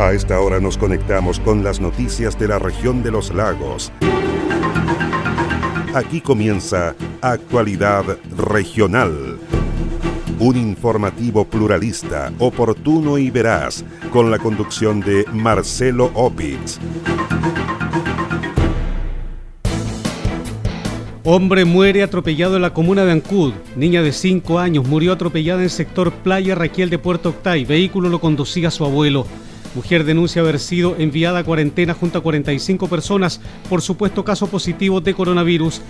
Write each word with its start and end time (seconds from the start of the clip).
A 0.00 0.14
esta 0.14 0.40
hora 0.40 0.60
nos 0.60 0.78
conectamos 0.78 1.38
con 1.38 1.62
las 1.62 1.78
noticias 1.78 2.38
de 2.38 2.48
la 2.48 2.58
región 2.58 3.02
de 3.02 3.10
los 3.10 3.34
lagos. 3.34 3.92
Aquí 5.94 6.22
comienza 6.22 6.94
Actualidad 7.20 8.16
Regional. 8.34 9.38
Un 10.38 10.56
informativo 10.56 11.44
pluralista, 11.44 12.32
oportuno 12.38 13.18
y 13.18 13.30
veraz, 13.30 13.84
con 14.10 14.30
la 14.30 14.38
conducción 14.38 15.00
de 15.00 15.26
Marcelo 15.34 16.10
Opitz. 16.14 16.78
Hombre 21.24 21.66
muere 21.66 22.02
atropellado 22.02 22.56
en 22.56 22.62
la 22.62 22.72
comuna 22.72 23.04
de 23.04 23.12
Ancud. 23.12 23.52
Niña 23.76 24.00
de 24.00 24.12
5 24.14 24.58
años 24.58 24.88
murió 24.88 25.12
atropellada 25.12 25.58
en 25.58 25.64
el 25.64 25.70
sector 25.70 26.10
Playa 26.10 26.54
Raquel 26.54 26.88
de 26.88 26.98
Puerto 26.98 27.28
Octay. 27.28 27.66
Vehículo 27.66 28.08
lo 28.08 28.18
conducía 28.18 28.70
su 28.70 28.86
abuelo. 28.86 29.26
Mujer 29.74 30.04
denuncia 30.04 30.42
haber 30.42 30.58
sido 30.58 30.96
enviada 30.98 31.40
a 31.40 31.44
cuarentena 31.44 31.94
junto 31.94 32.18
a 32.18 32.22
45 32.22 32.88
personas 32.88 33.40
por 33.68 33.82
supuesto 33.82 34.24
caso 34.24 34.48
positivo 34.48 35.00
de 35.00 35.14
coronavirus. 35.14 35.80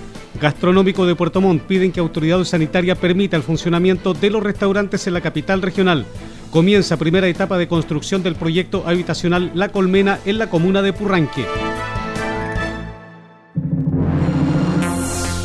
Gastronómico 0.40 1.06
de 1.06 1.14
Puerto 1.14 1.40
Montt 1.40 1.62
piden 1.62 1.90
que 1.90 2.00
autoridad 2.00 2.44
sanitaria 2.44 2.94
permita 2.94 3.36
el 3.36 3.42
funcionamiento 3.42 4.12
de 4.12 4.30
los 4.30 4.42
restaurantes 4.42 5.06
en 5.06 5.14
la 5.14 5.22
capital 5.22 5.62
regional. 5.62 6.04
Comienza 6.50 6.98
primera 6.98 7.28
etapa 7.28 7.56
de 7.56 7.68
construcción 7.68 8.22
del 8.22 8.34
proyecto 8.34 8.82
habitacional 8.86 9.50
La 9.54 9.70
Colmena 9.70 10.18
en 10.26 10.38
la 10.38 10.50
comuna 10.50 10.82
de 10.82 10.92
Purranque. 10.92 11.46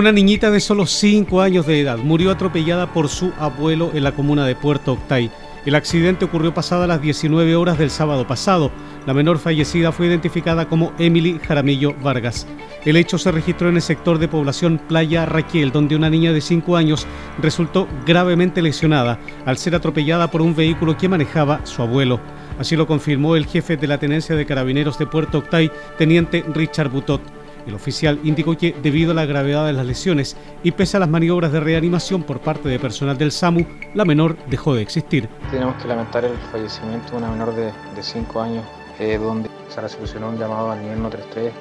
Una 0.00 0.12
niñita 0.12 0.50
de 0.50 0.60
solo 0.60 0.86
5 0.86 1.42
años 1.42 1.66
de 1.66 1.78
edad 1.78 1.98
murió 1.98 2.30
atropellada 2.30 2.90
por 2.90 3.10
su 3.10 3.34
abuelo 3.38 3.90
en 3.92 4.02
la 4.02 4.12
comuna 4.12 4.46
de 4.46 4.54
Puerto 4.54 4.94
Octay. 4.94 5.30
El 5.66 5.74
accidente 5.74 6.24
ocurrió 6.24 6.54
pasada 6.54 6.86
las 6.86 7.02
19 7.02 7.54
horas 7.54 7.76
del 7.76 7.90
sábado 7.90 8.26
pasado. 8.26 8.70
La 9.04 9.12
menor 9.12 9.38
fallecida 9.38 9.92
fue 9.92 10.06
identificada 10.06 10.70
como 10.70 10.94
Emily 10.98 11.38
Jaramillo 11.46 11.94
Vargas. 12.02 12.46
El 12.86 12.96
hecho 12.96 13.18
se 13.18 13.30
registró 13.30 13.68
en 13.68 13.76
el 13.76 13.82
sector 13.82 14.18
de 14.18 14.26
población 14.26 14.80
Playa 14.88 15.26
Raquel, 15.26 15.70
donde 15.70 15.96
una 15.96 16.08
niña 16.08 16.32
de 16.32 16.40
5 16.40 16.76
años 16.76 17.06
resultó 17.42 17.86
gravemente 18.06 18.62
lesionada 18.62 19.18
al 19.44 19.58
ser 19.58 19.74
atropellada 19.74 20.30
por 20.30 20.40
un 20.40 20.56
vehículo 20.56 20.96
que 20.96 21.10
manejaba 21.10 21.60
su 21.66 21.82
abuelo. 21.82 22.20
Así 22.58 22.74
lo 22.74 22.86
confirmó 22.86 23.36
el 23.36 23.44
jefe 23.44 23.76
de 23.76 23.86
la 23.86 23.98
Tenencia 23.98 24.34
de 24.34 24.46
Carabineros 24.46 24.98
de 24.98 25.06
Puerto 25.06 25.36
Octay, 25.36 25.70
teniente 25.98 26.42
Richard 26.54 26.88
Butot. 26.88 27.20
El 27.66 27.74
oficial 27.74 28.18
indicó 28.24 28.56
que 28.56 28.74
debido 28.82 29.12
a 29.12 29.14
la 29.14 29.24
gravedad 29.24 29.66
de 29.66 29.72
las 29.72 29.86
lesiones 29.86 30.36
y 30.62 30.72
pese 30.72 30.96
a 30.96 31.00
las 31.00 31.08
maniobras 31.08 31.52
de 31.52 31.60
reanimación 31.60 32.22
por 32.22 32.40
parte 32.40 32.68
de 32.68 32.78
personal 32.78 33.16
del 33.18 33.32
SAMU, 33.32 33.66
la 33.94 34.04
menor 34.04 34.36
dejó 34.48 34.74
de 34.74 34.82
existir. 34.82 35.28
Tenemos 35.50 35.80
que 35.82 35.88
lamentar 35.88 36.24
el 36.24 36.36
fallecimiento 36.52 37.12
de 37.12 37.18
una 37.18 37.30
menor 37.30 37.54
de 37.54 37.72
5 38.02 38.40
años, 38.40 38.64
eh, 38.98 39.18
donde 39.18 39.50
se 39.68 39.80
resolucionó 39.80 40.28
un 40.28 40.38
llamado 40.38 40.70
al 40.70 40.80
nivel 40.80 40.98
133, 40.98 41.52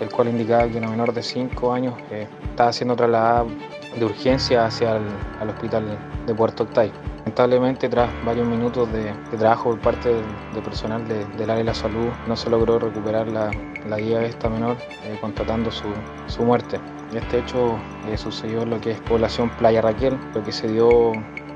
el 0.00 0.08
cual 0.10 0.28
indicaba 0.28 0.68
que 0.68 0.78
una 0.78 0.88
menor 0.88 1.12
de 1.12 1.22
5 1.22 1.72
años 1.72 1.94
eh, 2.10 2.26
estaba 2.50 2.72
siendo 2.72 2.94
trasladada 2.96 3.44
de 3.98 4.04
urgencia 4.04 4.66
hacia 4.66 4.96
el 4.96 5.48
hospital 5.48 5.84
de 6.26 6.34
Puerto 6.34 6.64
Octay. 6.64 6.92
Lamentablemente, 7.28 7.90
tras 7.90 8.08
varios 8.24 8.48
minutos 8.48 8.90
de, 8.90 9.12
trabajo 9.36 9.72
por 9.72 9.80
parte 9.80 10.08
del, 10.08 10.62
personal 10.64 11.06
del 11.06 11.42
área 11.42 11.56
de 11.56 11.64
la 11.64 11.74
salud, 11.74 12.08
no 12.26 12.34
se 12.34 12.48
logró 12.48 12.78
recuperar 12.78 13.28
la, 13.28 13.50
guía 13.98 14.20
de 14.20 14.28
esta 14.28 14.48
menor, 14.48 14.78
eh, 15.04 15.18
constatando 15.20 15.70
su, 15.70 15.88
su, 16.26 16.42
muerte. 16.42 16.80
Este 17.12 17.40
hecho 17.40 17.78
eh, 18.10 18.16
sucedió 18.16 18.62
en 18.62 18.70
lo 18.70 18.80
que 18.80 18.92
es 18.92 19.00
población 19.02 19.50
Playa 19.58 19.82
Raquel, 19.82 20.16
lo 20.34 20.42
que 20.42 20.52
se 20.52 20.68
dio 20.68 21.12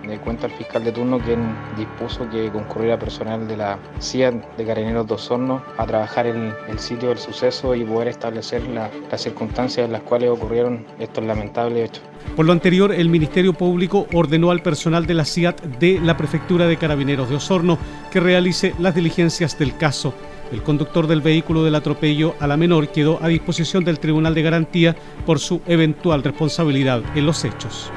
de 0.07 0.19
cuenta 0.19 0.47
al 0.47 0.53
fiscal 0.53 0.85
de 0.85 0.93
turno 0.93 1.19
quien 1.19 1.55
dispuso 1.77 2.29
que 2.29 2.51
concurriera 2.51 2.99
personal 2.99 3.47
de 3.47 3.57
la 3.57 3.79
CIA 4.01 4.33
de 4.57 4.65
Carabineros 4.65 5.07
de 5.07 5.15
Osorno 5.15 5.63
a 5.77 5.87
trabajar 5.87 6.27
en 6.27 6.53
el 6.69 6.79
sitio 6.79 7.11
del 7.11 7.19
suceso 7.19 7.75
y 7.75 7.85
poder 7.85 8.09
establecer 8.09 8.63
las 8.69 9.21
circunstancias 9.21 9.87
en 9.87 9.93
las 9.93 10.03
cuales 10.03 10.31
ocurrieron 10.31 10.85
estos 10.99 11.25
lamentables 11.25 11.91
hechos. 11.91 12.05
Por 12.37 12.47
lo 12.47 12.53
anterior, 12.53 12.93
el 12.93 13.09
Ministerio 13.09 13.53
Público 13.53 14.07
ordenó 14.13 14.51
al 14.51 14.63
personal 14.63 15.07
de 15.07 15.15
la 15.15 15.25
CIAT 15.25 15.61
de 15.63 16.01
la 16.01 16.17
Prefectura 16.17 16.67
de 16.67 16.77
Carabineros 16.77 17.29
de 17.29 17.37
Osorno 17.37 17.79
que 18.11 18.21
realice 18.21 18.75
las 18.79 18.95
diligencias 18.95 19.59
del 19.59 19.77
caso. 19.77 20.15
El 20.51 20.63
conductor 20.63 21.07
del 21.07 21.23
vehículo 21.23 21.65
del 21.65 21.75
atropello 21.75 22.35
a 22.39 22.47
la 22.47 22.59
menor 22.59 22.89
quedó 22.89 23.19
a 23.23 23.29
disposición 23.29 23.85
del 23.85 23.99
Tribunal 23.99 24.35
de 24.35 24.43
Garantía 24.43 24.97
por 25.25 25.39
su 25.39 25.63
eventual 25.67 26.23
responsabilidad 26.23 27.03
en 27.15 27.27
los 27.27 27.45
hechos. 27.45 27.91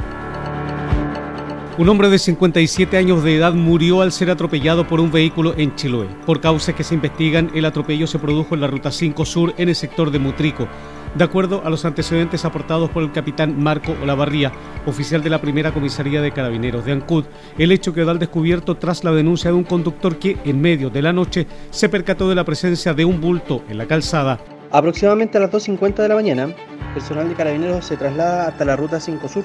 Un 1.77 1.89
hombre 1.89 2.07
de 2.07 2.17
57 2.17 2.95
años 2.95 3.21
de 3.21 3.35
edad 3.35 3.53
murió 3.53 3.99
al 3.99 4.13
ser 4.13 4.29
atropellado 4.29 4.87
por 4.87 5.01
un 5.01 5.11
vehículo 5.11 5.53
en 5.57 5.75
Chiloé. 5.75 6.07
Por 6.25 6.39
causas 6.39 6.73
que 6.73 6.85
se 6.85 6.95
investigan, 6.95 7.51
el 7.53 7.65
atropello 7.65 8.07
se 8.07 8.17
produjo 8.17 8.55
en 8.55 8.61
la 8.61 8.67
Ruta 8.67 8.93
5 8.93 9.25
Sur 9.25 9.53
en 9.57 9.67
el 9.67 9.75
sector 9.75 10.09
de 10.09 10.17
Mutrico. 10.17 10.69
De 11.15 11.25
acuerdo 11.25 11.63
a 11.65 11.69
los 11.69 11.83
antecedentes 11.83 12.45
aportados 12.45 12.89
por 12.91 13.03
el 13.03 13.11
capitán 13.11 13.61
Marco 13.61 13.93
Olavarría, 14.01 14.53
oficial 14.85 15.21
de 15.21 15.29
la 15.29 15.41
primera 15.41 15.73
comisaría 15.73 16.21
de 16.21 16.31
carabineros 16.31 16.85
de 16.85 16.93
Ancud, 16.93 17.25
el 17.57 17.73
hecho 17.73 17.93
quedó 17.93 18.11
al 18.11 18.19
descubierto 18.19 18.77
tras 18.77 19.03
la 19.03 19.11
denuncia 19.11 19.51
de 19.51 19.57
un 19.57 19.65
conductor 19.65 20.17
que, 20.17 20.37
en 20.45 20.61
medio 20.61 20.89
de 20.89 21.01
la 21.01 21.11
noche, 21.11 21.45
se 21.71 21.89
percató 21.89 22.29
de 22.29 22.35
la 22.35 22.45
presencia 22.45 22.93
de 22.93 23.03
un 23.03 23.19
bulto 23.19 23.63
en 23.67 23.79
la 23.79 23.85
calzada. 23.85 24.39
Aproximadamente 24.71 25.37
a 25.37 25.41
las 25.41 25.51
2.50 25.51 25.95
de 25.95 26.07
la 26.07 26.15
mañana, 26.15 26.55
personal 26.93 27.27
de 27.27 27.35
carabineros 27.35 27.83
se 27.83 27.97
traslada 27.97 28.47
hasta 28.47 28.63
la 28.63 28.77
Ruta 28.77 29.01
5 29.01 29.27
Sur, 29.27 29.43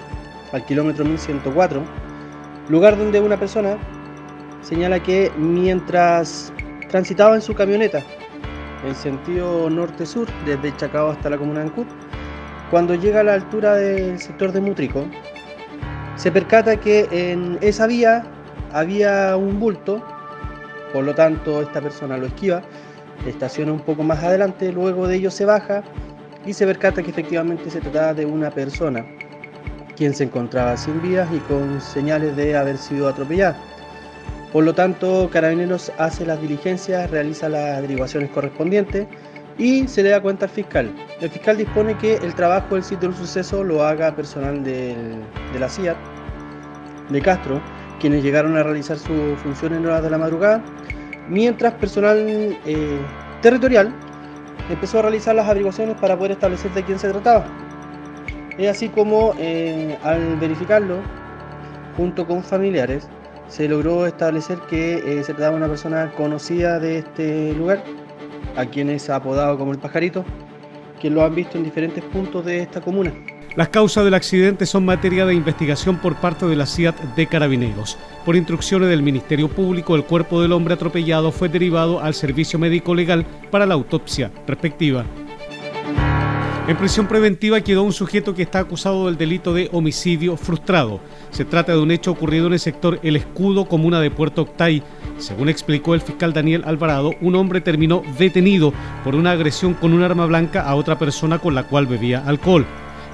al 0.52 0.64
kilómetro 0.64 1.04
1104 1.04 2.09
Lugar 2.70 2.96
donde 2.96 3.18
una 3.18 3.36
persona 3.36 3.76
señala 4.62 5.02
que 5.02 5.32
mientras 5.36 6.52
transitaba 6.88 7.34
en 7.34 7.42
su 7.42 7.52
camioneta 7.52 8.00
en 8.86 8.94
sentido 8.94 9.68
norte-sur, 9.68 10.28
desde 10.46 10.76
Chacao 10.76 11.10
hasta 11.10 11.30
la 11.30 11.36
comuna 11.36 11.60
de 11.60 11.66
Ancud, 11.66 11.86
cuando 12.70 12.94
llega 12.94 13.20
a 13.20 13.24
la 13.24 13.34
altura 13.34 13.74
del 13.74 14.20
sector 14.20 14.52
de 14.52 14.60
Mutrico, 14.60 15.04
se 16.14 16.30
percata 16.30 16.78
que 16.78 17.08
en 17.10 17.58
esa 17.60 17.88
vía 17.88 18.22
había 18.72 19.36
un 19.36 19.58
bulto, 19.58 20.00
por 20.92 21.04
lo 21.04 21.12
tanto 21.12 21.62
esta 21.62 21.80
persona 21.80 22.16
lo 22.18 22.26
esquiva, 22.26 22.62
estaciona 23.26 23.72
un 23.72 23.80
poco 23.80 24.04
más 24.04 24.22
adelante, 24.22 24.70
luego 24.70 25.08
de 25.08 25.16
ello 25.16 25.32
se 25.32 25.44
baja 25.44 25.82
y 26.46 26.52
se 26.52 26.66
percata 26.66 27.02
que 27.02 27.10
efectivamente 27.10 27.68
se 27.68 27.80
trataba 27.80 28.14
de 28.14 28.26
una 28.26 28.52
persona 28.52 29.04
quien 30.00 30.14
se 30.14 30.24
encontraba 30.24 30.78
sin 30.78 31.02
vías 31.02 31.28
y 31.30 31.40
con 31.40 31.78
señales 31.78 32.34
de 32.34 32.56
haber 32.56 32.78
sido 32.78 33.06
atropellada. 33.06 33.54
Por 34.50 34.64
lo 34.64 34.74
tanto, 34.74 35.28
Carabineros 35.30 35.92
hace 35.98 36.24
las 36.24 36.40
diligencias, 36.40 37.10
realiza 37.10 37.50
las 37.50 37.82
derivaciones 37.82 38.30
correspondientes 38.30 39.06
y 39.58 39.86
se 39.88 40.02
le 40.02 40.08
da 40.08 40.22
cuenta 40.22 40.46
al 40.46 40.52
fiscal. 40.52 40.90
El 41.20 41.28
fiscal 41.28 41.58
dispone 41.58 41.98
que 41.98 42.14
el 42.14 42.34
trabajo 42.34 42.76
del 42.76 42.82
sitio 42.82 43.10
del 43.10 43.18
suceso 43.18 43.62
lo 43.62 43.84
haga 43.84 44.16
personal 44.16 44.64
de 44.64 44.96
la 45.58 45.68
CIA, 45.68 45.94
de 47.10 47.20
Castro, 47.20 47.60
quienes 48.00 48.22
llegaron 48.22 48.56
a 48.56 48.62
realizar 48.62 48.98
su 48.98 49.36
función 49.42 49.74
en 49.74 49.84
horas 49.84 50.02
de 50.02 50.08
la 50.08 50.16
madrugada, 50.16 50.62
mientras 51.28 51.74
personal 51.74 52.16
eh, 52.64 52.98
territorial 53.42 53.92
empezó 54.70 55.00
a 55.00 55.02
realizar 55.02 55.34
las 55.34 55.46
averiguaciones 55.46 55.98
para 55.98 56.16
poder 56.16 56.32
establecer 56.32 56.70
de 56.72 56.84
quién 56.84 56.98
se 56.98 57.10
trataba. 57.10 57.69
Es 58.60 58.68
así 58.68 58.90
como 58.90 59.32
al 60.02 60.36
verificarlo, 60.38 60.96
junto 61.96 62.26
con 62.26 62.42
familiares, 62.44 63.08
se 63.48 63.66
logró 63.66 64.06
establecer 64.06 64.58
que 64.68 64.96
eh, 64.96 65.24
se 65.24 65.32
trataba 65.32 65.52
de 65.52 65.56
una 65.56 65.68
persona 65.68 66.12
conocida 66.14 66.78
de 66.78 66.98
este 66.98 67.54
lugar, 67.54 67.82
a 68.56 68.66
quien 68.66 68.90
es 68.90 69.08
apodado 69.08 69.56
como 69.56 69.72
el 69.72 69.78
pajarito, 69.78 70.26
que 71.00 71.08
lo 71.08 71.24
han 71.24 71.34
visto 71.34 71.56
en 71.56 71.64
diferentes 71.64 72.04
puntos 72.04 72.44
de 72.44 72.60
esta 72.60 72.82
comuna. 72.82 73.14
Las 73.56 73.70
causas 73.70 74.04
del 74.04 74.12
accidente 74.12 74.66
son 74.66 74.84
materia 74.84 75.24
de 75.24 75.32
investigación 75.32 75.96
por 75.96 76.16
parte 76.16 76.44
de 76.44 76.54
la 76.54 76.66
CIAT 76.66 77.00
de 77.16 77.26
Carabineros. 77.26 77.96
Por 78.26 78.36
instrucciones 78.36 78.90
del 78.90 79.02
Ministerio 79.02 79.48
Público, 79.48 79.96
el 79.96 80.04
cuerpo 80.04 80.42
del 80.42 80.52
hombre 80.52 80.74
atropellado 80.74 81.32
fue 81.32 81.48
derivado 81.48 81.98
al 82.00 82.12
servicio 82.12 82.58
médico 82.58 82.94
legal 82.94 83.24
para 83.50 83.64
la 83.64 83.72
autopsia 83.72 84.30
respectiva. 84.46 85.06
En 86.70 86.76
prisión 86.76 87.08
preventiva 87.08 87.60
quedó 87.62 87.82
un 87.82 87.92
sujeto 87.92 88.32
que 88.32 88.42
está 88.42 88.60
acusado 88.60 89.06
del 89.06 89.16
delito 89.16 89.52
de 89.52 89.68
homicidio 89.72 90.36
frustrado. 90.36 91.00
Se 91.30 91.44
trata 91.44 91.72
de 91.72 91.80
un 91.80 91.90
hecho 91.90 92.12
ocurrido 92.12 92.46
en 92.46 92.52
el 92.52 92.60
sector 92.60 93.00
El 93.02 93.16
Escudo, 93.16 93.64
comuna 93.64 94.00
de 94.00 94.12
Puerto 94.12 94.42
Octay. 94.42 94.80
Según 95.18 95.48
explicó 95.48 95.94
el 95.94 96.00
fiscal 96.00 96.32
Daniel 96.32 96.62
Alvarado, 96.64 97.10
un 97.22 97.34
hombre 97.34 97.60
terminó 97.60 98.04
detenido 98.20 98.72
por 99.02 99.16
una 99.16 99.32
agresión 99.32 99.74
con 99.74 99.92
un 99.92 100.04
arma 100.04 100.26
blanca 100.26 100.62
a 100.62 100.76
otra 100.76 100.96
persona 100.96 101.40
con 101.40 101.56
la 101.56 101.64
cual 101.64 101.88
bebía 101.88 102.22
alcohol. 102.24 102.64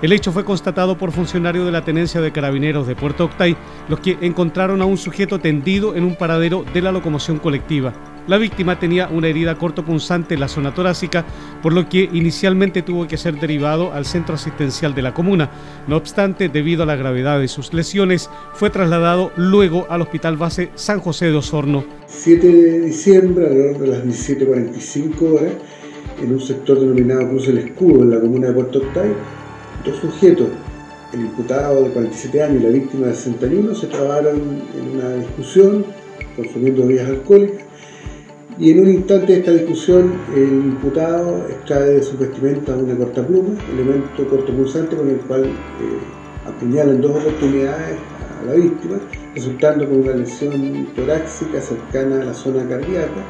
El 0.02 0.12
hecho 0.12 0.32
fue 0.32 0.44
constatado 0.44 0.98
por 0.98 1.10
funcionarios 1.10 1.64
de 1.64 1.72
la 1.72 1.82
Tenencia 1.82 2.20
de 2.20 2.32
Carabineros 2.32 2.86
de 2.86 2.94
Puerto 2.94 3.24
Octay, 3.24 3.56
los 3.88 4.00
que 4.00 4.18
encontraron 4.20 4.82
a 4.82 4.84
un 4.84 4.98
sujeto 4.98 5.38
tendido 5.38 5.96
en 5.96 6.04
un 6.04 6.14
paradero 6.16 6.62
de 6.74 6.82
la 6.82 6.92
locomoción 6.92 7.38
colectiva. 7.38 7.94
La 8.26 8.38
víctima 8.38 8.76
tenía 8.80 9.08
una 9.08 9.28
herida 9.28 9.56
cortopunzante 9.56 10.34
en 10.34 10.40
la 10.40 10.48
zona 10.48 10.74
torácica, 10.74 11.24
por 11.62 11.72
lo 11.72 11.88
que 11.88 12.10
inicialmente 12.12 12.82
tuvo 12.82 13.06
que 13.06 13.16
ser 13.16 13.38
derivado 13.38 13.92
al 13.92 14.04
centro 14.04 14.34
asistencial 14.34 14.96
de 14.96 15.02
la 15.02 15.14
comuna. 15.14 15.48
No 15.86 15.96
obstante, 15.96 16.48
debido 16.48 16.82
a 16.82 16.86
la 16.86 16.96
gravedad 16.96 17.38
de 17.38 17.46
sus 17.46 17.72
lesiones, 17.72 18.28
fue 18.54 18.70
trasladado 18.70 19.30
luego 19.36 19.86
al 19.88 20.02
Hospital 20.02 20.36
Base 20.36 20.70
San 20.74 20.98
José 20.98 21.26
de 21.26 21.36
Osorno. 21.36 21.84
7 22.08 22.46
de 22.48 22.80
diciembre, 22.80 23.46
alrededor 23.46 23.78
de 23.78 23.86
las 23.86 24.04
17.45 24.04 25.22
horas, 25.32 25.52
en 26.20 26.32
un 26.32 26.40
sector 26.40 26.80
denominado 26.80 27.28
Cruz 27.28 27.46
del 27.46 27.58
Escudo, 27.58 28.02
en 28.02 28.10
la 28.10 28.20
comuna 28.20 28.48
de 28.48 28.54
Puerto 28.54 28.78
Octay, 28.80 29.10
dos 29.84 29.98
sujetos, 29.98 30.48
el 31.12 31.20
imputado 31.20 31.84
de 31.84 31.90
47 31.90 32.42
años 32.42 32.60
y 32.60 32.64
la 32.64 32.70
víctima 32.70 33.06
de 33.06 33.14
61, 33.14 33.72
se 33.76 33.86
trabaron 33.86 34.62
en 34.76 34.98
una 34.98 35.14
discusión 35.14 35.84
consumiendo 36.34 36.84
bebidas 36.84 37.08
alcohólicas 37.08 37.65
y 38.58 38.70
en 38.70 38.80
un 38.80 38.88
instante 38.90 39.32
de 39.32 39.38
esta 39.40 39.52
discusión 39.52 40.14
el 40.34 40.48
imputado 40.48 41.46
extrae 41.48 41.90
de 41.90 42.02
su 42.02 42.16
vestimenta 42.16 42.74
una 42.74 42.96
cortapluma, 42.96 43.54
elemento 43.72 44.26
cortopunzante 44.28 44.96
con 44.96 45.10
el 45.10 45.18
cual 45.18 45.44
eh, 45.44 46.48
apuñala 46.48 46.92
en 46.92 47.02
dos 47.02 47.16
oportunidades 47.16 47.98
a 48.40 48.46
la 48.46 48.54
víctima, 48.54 48.96
resultando 49.34 49.86
con 49.86 49.98
una 49.98 50.12
lesión 50.14 50.88
torácica 50.96 51.60
cercana 51.60 52.22
a 52.22 52.24
la 52.24 52.34
zona 52.34 52.66
cardíaca, 52.66 53.22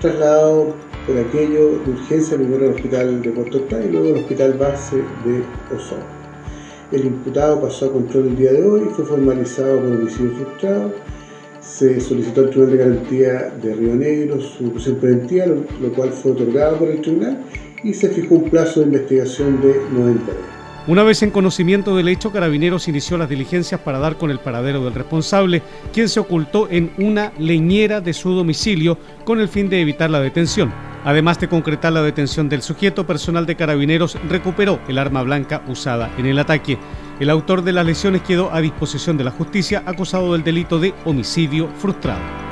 trasladado 0.00 0.74
por 1.06 1.16
aquello 1.16 1.78
de 1.84 1.90
urgencia 1.92 2.36
primero 2.36 2.64
al 2.64 2.74
hospital 2.74 3.22
de 3.22 3.30
Puerto 3.30 3.58
Octay 3.58 3.86
y 3.86 3.92
luego 3.92 4.08
al 4.08 4.20
hospital 4.22 4.54
base 4.54 4.96
de 4.96 5.76
Osorno. 5.76 6.22
El 6.90 7.06
imputado 7.06 7.60
pasó 7.60 7.86
a 7.86 7.92
control 7.92 8.28
el 8.28 8.36
día 8.36 8.52
de 8.52 8.66
hoy, 8.66 8.82
fue 8.94 9.04
formalizado 9.04 9.78
por 9.78 9.92
homicidio 9.92 10.32
frustrado, 10.32 10.92
se 11.62 12.00
solicitó 12.00 12.42
al 12.42 12.50
Tribunal 12.50 12.76
de 12.76 12.84
Garantía 12.84 13.32
de 13.62 13.74
Río 13.74 13.94
Negro 13.94 14.40
su 14.40 14.70
prisión 14.72 14.96
preventiva, 14.96 15.46
lo, 15.46 15.92
cual 15.92 16.10
fue 16.10 16.32
otorgado 16.32 16.78
por 16.78 16.88
el 16.88 17.00
tribunal 17.00 17.38
y 17.84 17.94
se 17.94 18.08
fijó 18.08 18.36
un 18.36 18.50
plazo 18.50 18.80
de 18.80 18.86
investigación 18.86 19.60
de 19.60 19.80
90 19.92 20.24
días. 20.24 20.52
Una 20.88 21.04
vez 21.04 21.22
en 21.22 21.30
conocimiento 21.30 21.96
del 21.96 22.08
hecho, 22.08 22.32
Carabineros 22.32 22.88
inició 22.88 23.16
las 23.16 23.28
diligencias 23.28 23.80
para 23.80 24.00
dar 24.00 24.16
con 24.16 24.32
el 24.32 24.40
paradero 24.40 24.84
del 24.84 24.94
responsable, 24.94 25.62
quien 25.92 26.08
se 26.08 26.18
ocultó 26.18 26.68
en 26.68 26.90
una 26.98 27.32
leñera 27.38 28.00
de 28.00 28.12
su 28.12 28.32
domicilio 28.32 28.98
con 29.24 29.40
el 29.40 29.48
fin 29.48 29.68
de 29.68 29.80
evitar 29.80 30.10
la 30.10 30.20
detención. 30.20 30.72
Además 31.04 31.38
de 31.38 31.48
concretar 31.48 31.92
la 31.92 32.02
detención 32.02 32.48
del 32.48 32.62
sujeto, 32.62 33.06
personal 33.06 33.46
de 33.46 33.54
Carabineros 33.54 34.18
recuperó 34.28 34.80
el 34.88 34.98
arma 34.98 35.22
blanca 35.22 35.62
usada 35.68 36.10
en 36.18 36.26
el 36.26 36.38
ataque. 36.40 36.78
El 37.22 37.30
autor 37.30 37.62
de 37.62 37.70
las 37.70 37.86
lesiones 37.86 38.22
quedó 38.22 38.52
a 38.52 38.60
disposición 38.60 39.16
de 39.16 39.22
la 39.22 39.30
justicia 39.30 39.84
acusado 39.86 40.32
del 40.32 40.42
delito 40.42 40.80
de 40.80 40.92
homicidio 41.04 41.68
frustrado. 41.78 42.51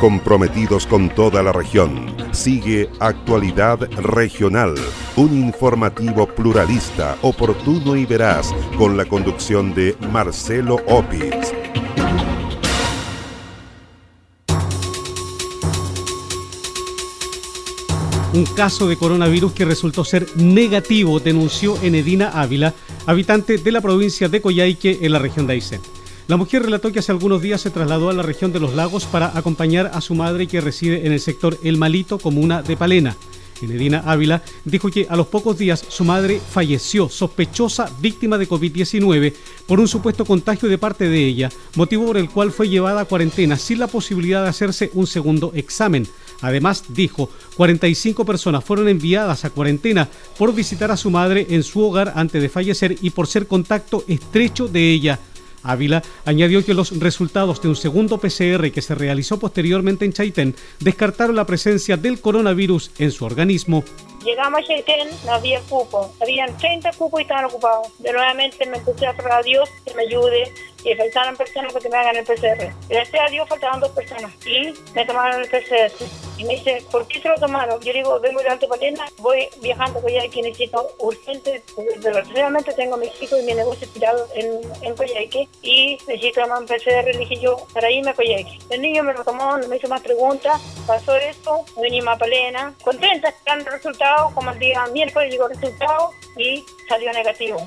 Comprometidos 0.00 0.86
con 0.86 1.08
toda 1.08 1.42
la 1.42 1.52
región. 1.52 2.14
Sigue 2.32 2.88
Actualidad 3.00 3.78
Regional, 4.00 4.74
un 5.16 5.36
informativo 5.36 6.26
pluralista, 6.26 7.16
oportuno 7.22 7.96
y 7.96 8.06
veraz, 8.06 8.52
con 8.76 8.96
la 8.96 9.04
conducción 9.04 9.74
de 9.74 9.96
Marcelo 10.12 10.76
Opitz. 10.86 11.52
Un 18.34 18.46
caso 18.46 18.88
de 18.88 18.96
coronavirus 18.96 19.52
que 19.52 19.64
resultó 19.64 20.04
ser 20.04 20.26
negativo 20.36 21.20
denunció 21.20 21.80
Enedina 21.82 22.30
Ávila, 22.30 22.74
habitante 23.06 23.58
de 23.58 23.70
la 23.70 23.80
provincia 23.80 24.28
de 24.28 24.40
Coyhaique 24.40 24.98
en 25.02 25.12
la 25.12 25.20
región 25.20 25.46
de 25.46 25.52
Aysén. 25.52 25.80
La 26.26 26.38
mujer 26.38 26.62
relató 26.62 26.90
que 26.90 27.00
hace 27.00 27.12
algunos 27.12 27.42
días 27.42 27.60
se 27.60 27.70
trasladó 27.70 28.08
a 28.08 28.14
la 28.14 28.22
región 28.22 28.50
de 28.50 28.58
los 28.58 28.74
lagos 28.74 29.04
para 29.04 29.36
acompañar 29.36 29.90
a 29.92 30.00
su 30.00 30.14
madre 30.14 30.46
que 30.46 30.62
reside 30.62 31.06
en 31.06 31.12
el 31.12 31.20
sector 31.20 31.58
El 31.62 31.76
Malito, 31.76 32.18
comuna 32.18 32.62
de 32.62 32.78
Palena. 32.78 33.14
Enedina 33.60 34.02
Ávila 34.06 34.42
dijo 34.64 34.90
que 34.90 35.06
a 35.08 35.16
los 35.16 35.26
pocos 35.26 35.58
días 35.58 35.84
su 35.86 36.02
madre 36.04 36.40
falleció, 36.40 37.10
sospechosa 37.10 37.90
víctima 38.00 38.38
de 38.38 38.48
COVID-19 38.48 39.34
por 39.66 39.80
un 39.80 39.86
supuesto 39.86 40.24
contagio 40.24 40.68
de 40.68 40.78
parte 40.78 41.08
de 41.08 41.26
ella, 41.26 41.50
motivo 41.76 42.06
por 42.06 42.16
el 42.16 42.30
cual 42.30 42.52
fue 42.52 42.68
llevada 42.68 43.02
a 43.02 43.04
cuarentena 43.04 43.56
sin 43.56 43.78
la 43.78 43.86
posibilidad 43.86 44.42
de 44.42 44.48
hacerse 44.48 44.90
un 44.94 45.06
segundo 45.06 45.52
examen. 45.54 46.08
Además, 46.40 46.84
dijo, 46.88 47.30
45 47.56 48.24
personas 48.24 48.64
fueron 48.64 48.88
enviadas 48.88 49.44
a 49.44 49.50
cuarentena 49.50 50.08
por 50.38 50.54
visitar 50.54 50.90
a 50.90 50.96
su 50.96 51.10
madre 51.10 51.46
en 51.50 51.62
su 51.62 51.80
hogar 51.82 52.12
antes 52.16 52.40
de 52.42 52.48
fallecer 52.48 52.96
y 53.02 53.10
por 53.10 53.26
ser 53.26 53.46
contacto 53.46 54.04
estrecho 54.08 54.68
de 54.68 54.90
ella. 54.90 55.20
Ávila 55.64 56.02
añadió 56.24 56.64
que 56.64 56.74
los 56.74 56.98
resultados 57.00 57.60
de 57.60 57.68
un 57.68 57.76
segundo 57.76 58.18
PCR 58.18 58.70
que 58.70 58.82
se 58.82 58.94
realizó 58.94 59.38
posteriormente 59.38 60.04
en 60.04 60.12
Chaitén 60.12 60.54
descartaron 60.78 61.34
la 61.34 61.46
presencia 61.46 61.96
del 61.96 62.20
coronavirus 62.20 62.92
en 62.98 63.10
su 63.10 63.24
organismo. 63.24 63.82
Llegamos 64.24 64.60
a 64.60 64.66
Chaitén, 64.66 65.08
no 65.26 65.32
había 65.32 65.60
cupo. 65.62 66.14
Habían 66.20 66.56
30 66.56 66.92
cupos 66.92 67.20
y 67.20 67.22
estaban 67.22 67.46
ocupados. 67.46 67.88
De 67.98 68.12
nuevamente 68.12 68.66
me 68.66 68.78
puse 68.80 69.06
a 69.06 69.14
Dios 69.42 69.68
que 69.84 69.94
me 69.94 70.02
ayude 70.02 70.52
y 70.84 70.94
faltaban 70.94 71.36
personas 71.36 71.72
para 71.72 71.82
que 71.82 71.88
me 71.88 71.96
hagan 71.96 72.16
el 72.16 72.24
PCR. 72.24 72.72
Gracias 72.88 73.22
a 73.22 73.30
Dios 73.30 73.48
faltaban 73.48 73.80
dos 73.80 73.90
personas 73.92 74.32
y 74.46 74.74
me 74.94 75.04
tomaron 75.06 75.42
el 75.42 75.48
PCR. 75.48 75.92
Y 76.36 76.44
me 76.44 76.54
dice, 76.54 76.84
¿por 76.90 77.06
qué 77.06 77.20
se 77.20 77.28
lo 77.28 77.36
tomaron? 77.36 77.80
Yo 77.80 77.92
digo, 77.92 78.20
vengo 78.20 78.42
de 78.42 78.48
Alto 78.48 78.68
Palena, 78.68 79.06
voy 79.18 79.48
viajando 79.62 80.00
Coyhaique, 80.00 80.42
necesito 80.42 80.94
urgente, 80.98 81.62
desgraciadamente 82.00 82.72
tengo 82.72 82.96
mi 82.96 83.06
hijo 83.20 83.38
y 83.38 83.42
mi 83.44 83.54
negocio 83.54 83.88
tirado 83.88 84.26
en, 84.34 84.60
en 84.82 84.96
Coyhaique 84.96 85.48
y 85.62 85.96
necesito 86.08 86.42
tomar 86.42 86.60
un 86.60 86.66
PCR, 86.66 87.04
le 87.12 87.18
dije 87.18 87.36
yo, 87.36 87.56
para 87.72 87.90
irme 87.90 88.10
a 88.10 88.14
Coyhaique. 88.14 88.58
El 88.70 88.82
niño 88.82 89.04
me 89.04 89.14
lo 89.14 89.24
tomó, 89.24 89.56
no 89.56 89.68
me 89.68 89.76
hizo 89.76 89.88
más 89.88 90.02
preguntas, 90.02 90.60
pasó 90.86 91.14
esto, 91.16 91.64
venimos 91.80 92.14
a 92.14 92.18
Palena, 92.18 92.74
contenta, 92.82 93.28
esperando 93.28 93.66
el 93.66 93.72
resultado, 93.72 94.32
como 94.34 94.50
el 94.50 94.58
día 94.58 94.84
miércoles 94.92 95.30
llegó 95.30 95.48
el 95.48 95.54
resultado 95.54 96.10
y 96.36 96.64
salió 96.88 97.12
negativo. 97.12 97.64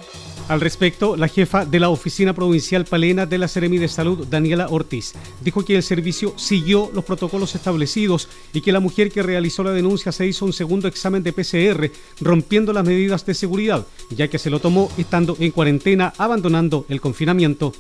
Al 0.48 0.62
respecto, 0.62 1.18
la 1.18 1.28
jefa 1.28 1.66
de 1.66 1.78
la 1.78 1.90
Oficina 1.90 2.34
Provincial 2.34 2.86
Palena 2.86 3.26
de 3.26 3.38
la 3.38 3.50
Seremi 3.50 3.80
de 3.80 3.90
Salud, 3.90 4.26
Daniela 4.30 4.68
Ortiz, 4.70 5.14
dijo 5.44 5.66
que 5.66 5.76
el 5.76 5.84
servicio 5.84 6.34
siguió 6.38 6.90
los 6.94 7.04
protocolos 7.04 7.54
establecidos 7.54 8.30
y 8.54 8.62
que 8.62 8.72
la 8.72 8.80
mujer 8.80 9.12
que 9.12 9.24
realizó 9.24 9.66
la 9.66 9.72
denuncia 9.72 10.14
se 10.14 10.26
hizo 10.26 10.46
un 10.46 10.54
segundo 10.54 10.88
examen 10.88 11.22
de 11.22 11.34
PCR, 11.34 11.92
rompiendo 12.22 12.72
las 12.72 12.86
medidas 12.86 13.26
de 13.26 13.34
seguridad, 13.34 13.86
ya 14.10 14.30
que 14.30 14.40
se 14.40 14.50
lo 14.50 14.62
tomó 14.62 14.90
estando 14.98 15.36
en 15.38 15.52
cuarentena, 15.52 16.14
abandonando 16.18 16.86
el 16.88 17.02
confinamiento. 17.02 17.74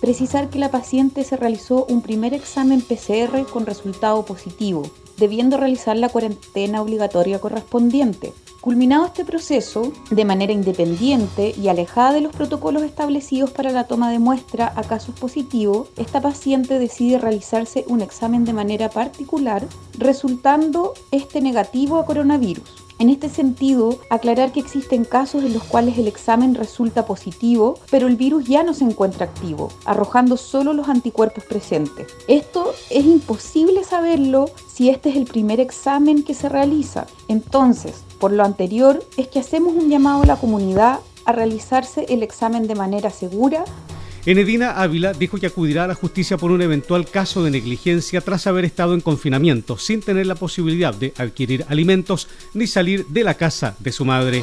Precisar 0.00 0.48
que 0.48 0.58
la 0.58 0.70
paciente 0.70 1.24
se 1.24 1.36
realizó 1.36 1.84
un 1.84 2.00
primer 2.00 2.32
examen 2.32 2.80
PCR 2.80 3.44
con 3.50 3.66
resultado 3.66 4.24
positivo, 4.24 4.90
debiendo 5.18 5.58
realizar 5.58 5.98
la 5.98 6.08
cuarentena 6.08 6.80
obligatoria 6.80 7.38
correspondiente. 7.38 8.32
Culminado 8.64 9.04
este 9.04 9.26
proceso, 9.26 9.92
de 10.10 10.24
manera 10.24 10.54
independiente 10.54 11.54
y 11.54 11.68
alejada 11.68 12.14
de 12.14 12.22
los 12.22 12.34
protocolos 12.34 12.82
establecidos 12.82 13.50
para 13.50 13.72
la 13.72 13.84
toma 13.84 14.10
de 14.10 14.18
muestra 14.18 14.72
a 14.74 14.82
casos 14.84 15.14
positivos, 15.14 15.88
esta 15.98 16.22
paciente 16.22 16.78
decide 16.78 17.18
realizarse 17.18 17.84
un 17.88 18.00
examen 18.00 18.46
de 18.46 18.54
manera 18.54 18.88
particular, 18.88 19.66
resultando 19.98 20.94
este 21.10 21.42
negativo 21.42 21.98
a 21.98 22.06
coronavirus. 22.06 22.84
En 22.98 23.10
este 23.10 23.28
sentido, 23.28 23.98
aclarar 24.08 24.52
que 24.52 24.60
existen 24.60 25.04
casos 25.04 25.44
en 25.44 25.52
los 25.52 25.64
cuales 25.64 25.98
el 25.98 26.06
examen 26.06 26.54
resulta 26.54 27.04
positivo, 27.04 27.78
pero 27.90 28.06
el 28.06 28.16
virus 28.16 28.46
ya 28.46 28.62
no 28.62 28.72
se 28.72 28.84
encuentra 28.84 29.26
activo, 29.26 29.68
arrojando 29.84 30.38
solo 30.38 30.72
los 30.72 30.88
anticuerpos 30.88 31.44
presentes. 31.44 32.06
Esto 32.28 32.72
es 32.88 33.04
imposible 33.04 33.84
saberlo 33.84 34.46
si 34.72 34.88
este 34.88 35.10
es 35.10 35.16
el 35.16 35.26
primer 35.26 35.60
examen 35.60 36.22
que 36.22 36.32
se 36.34 36.48
realiza. 36.48 37.06
Entonces, 37.28 38.04
por 38.24 38.32
lo 38.32 38.42
anterior, 38.42 39.04
es 39.18 39.28
que 39.28 39.38
hacemos 39.38 39.74
un 39.74 39.90
llamado 39.90 40.22
a 40.22 40.26
la 40.26 40.36
comunidad 40.36 41.00
a 41.26 41.32
realizarse 41.32 42.06
el 42.08 42.22
examen 42.22 42.66
de 42.66 42.74
manera 42.74 43.10
segura. 43.10 43.66
Enedina 44.24 44.80
Ávila 44.80 45.12
dijo 45.12 45.36
que 45.36 45.48
acudirá 45.48 45.84
a 45.84 45.88
la 45.88 45.94
justicia 45.94 46.38
por 46.38 46.50
un 46.50 46.62
eventual 46.62 47.04
caso 47.04 47.44
de 47.44 47.50
negligencia 47.50 48.22
tras 48.22 48.46
haber 48.46 48.64
estado 48.64 48.94
en 48.94 49.02
confinamiento, 49.02 49.76
sin 49.76 50.00
tener 50.00 50.26
la 50.26 50.36
posibilidad 50.36 50.94
de 50.94 51.12
adquirir 51.18 51.66
alimentos 51.68 52.26
ni 52.54 52.66
salir 52.66 53.06
de 53.08 53.24
la 53.24 53.34
casa 53.34 53.76
de 53.78 53.92
su 53.92 54.06
madre. 54.06 54.42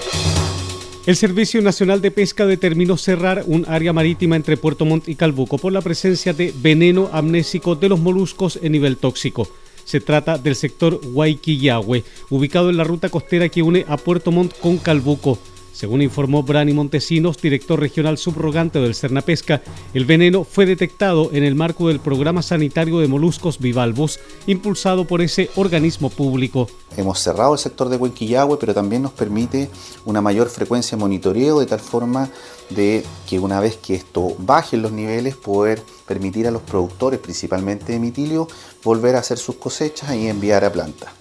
El 1.08 1.16
Servicio 1.16 1.60
Nacional 1.64 2.02
de 2.02 2.12
Pesca 2.12 2.46
determinó 2.46 2.98
cerrar 2.98 3.46
un 3.48 3.66
área 3.68 3.94
marítima 3.94 4.36
entre 4.36 4.58
Puerto 4.58 4.86
Montt 4.86 5.10
y 5.10 5.16
Calbuco 5.16 5.58
por 5.58 5.74
la 5.74 5.82
presencia 5.82 6.34
de 6.34 6.54
veneno 6.56 7.10
amnésico 7.12 7.74
de 7.74 7.90
los 7.90 8.00
moluscos 8.00 8.60
en 8.62 8.74
nivel 8.74 8.98
tóxico. 8.98 9.48
Se 9.86 10.00
trata 10.00 10.38
del 10.38 10.56
sector 10.56 11.00
Guayquillahue, 11.04 12.04
ubicado 12.30 12.70
en 12.70 12.78
la 12.78 12.84
ruta 12.84 13.10
costera 13.10 13.50
que 13.50 13.62
une 13.62 13.86
a 13.88 13.98
Puerto 13.98 14.32
Montt 14.32 14.58
con 14.60 14.78
Calbuco. 14.78 15.38
Según 15.82 16.04
informó 16.04 16.44
Brani 16.44 16.74
Montesinos, 16.74 17.42
director 17.42 17.80
regional 17.80 18.20
subrogante 18.20 18.78
del 18.78 18.94
Cernapesca, 18.94 19.64
el 19.96 20.06
veneno 20.06 20.44
fue 20.44 20.68
detectado 20.68 21.32
en 21.34 21.44
el 21.44 21.56
marco 21.56 21.88
del 21.88 22.00
programa 22.00 22.44
sanitario 22.44 23.00
de 23.00 23.08
moluscos 23.08 23.58
bivalvos, 23.58 24.20
impulsado 24.46 25.08
por 25.08 25.24
ese 25.24 25.50
organismo 25.56 26.12
público. 26.12 26.68
Hemos 26.98 27.18
cerrado 27.18 27.54
el 27.54 27.60
sector 27.60 27.90
de 27.90 27.98
Huenquillahue, 27.98 28.60
pero 28.60 28.76
también 28.76 29.02
nos 29.02 29.14
permite 29.14 29.72
una 30.06 30.22
mayor 30.22 30.50
frecuencia 30.50 30.96
de 30.96 31.02
monitoreo 31.02 31.60
de 31.60 31.66
tal 31.66 31.80
forma 31.80 32.30
de 32.70 33.04
que 33.28 33.40
una 33.40 33.60
vez 33.60 33.78
que 33.78 33.96
esto 33.96 34.36
baje 34.38 34.78
los 34.78 34.92
niveles, 34.92 35.36
poder 35.36 35.82
permitir 36.06 36.46
a 36.46 36.52
los 36.52 36.62
productores, 36.62 37.20
principalmente 37.20 37.94
de 37.94 38.00
mitilio, 38.00 38.48
volver 38.84 39.16
a 39.16 39.20
hacer 39.22 39.40
sus 39.40 39.56
cosechas 39.56 40.14
y 40.14 40.28
enviar 40.28 40.64
a 40.64 40.72
planta. 40.72 41.12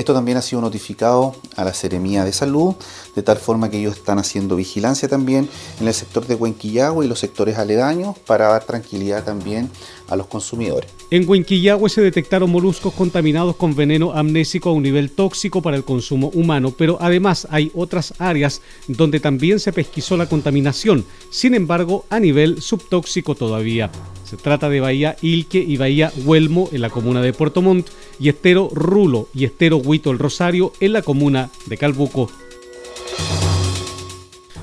Esto 0.00 0.14
también 0.14 0.38
ha 0.38 0.42
sido 0.42 0.62
notificado 0.62 1.34
a 1.56 1.64
la 1.64 1.74
Seremía 1.74 2.24
de 2.24 2.32
Salud, 2.32 2.74
de 3.14 3.22
tal 3.22 3.38
forma 3.38 3.70
que 3.70 3.78
ellos 3.78 3.96
están 3.96 4.18
haciendo 4.18 4.56
vigilancia 4.56 5.08
también 5.08 5.48
en 5.80 5.88
el 5.88 5.94
sector 5.94 6.26
de 6.26 6.34
Huenquillagua 6.34 7.04
y 7.04 7.08
los 7.08 7.18
sectores 7.18 7.58
aledaños 7.58 8.18
para 8.18 8.48
dar 8.48 8.64
tranquilidad 8.64 9.24
también 9.24 9.70
a 10.08 10.16
los 10.16 10.26
consumidores. 10.26 10.90
En 11.10 11.28
Huenquillagua 11.28 11.88
se 11.88 12.02
detectaron 12.02 12.50
moluscos 12.50 12.94
contaminados 12.94 13.56
con 13.56 13.74
veneno 13.74 14.12
amnésico 14.12 14.70
a 14.70 14.72
un 14.72 14.82
nivel 14.82 15.10
tóxico 15.10 15.62
para 15.62 15.76
el 15.76 15.84
consumo 15.84 16.30
humano, 16.34 16.72
pero 16.76 16.98
además 17.00 17.48
hay 17.50 17.70
otras 17.74 18.14
áreas 18.18 18.62
donde 18.86 19.20
también 19.20 19.60
se 19.60 19.72
pesquisó 19.72 20.16
la 20.16 20.28
contaminación, 20.28 21.04
sin 21.30 21.54
embargo 21.54 22.04
a 22.10 22.20
nivel 22.20 22.62
subtóxico 22.62 23.34
todavía. 23.34 23.90
Se 24.24 24.36
trata 24.36 24.68
de 24.68 24.78
Bahía 24.78 25.16
Ilque 25.22 25.58
y 25.58 25.76
Bahía 25.76 26.12
Huelmo 26.24 26.68
en 26.70 26.82
la 26.82 26.90
comuna 26.90 27.20
de 27.20 27.32
Puerto 27.32 27.62
Montt 27.62 27.88
y 28.20 28.28
Estero 28.28 28.68
Rulo 28.72 29.28
y 29.34 29.44
Estero 29.44 29.78
Huito 29.78 30.12
el 30.12 30.20
Rosario 30.20 30.72
en 30.78 30.92
la 30.92 31.02
comuna 31.02 31.50
de 31.66 31.76
Calbuco. 31.76 32.30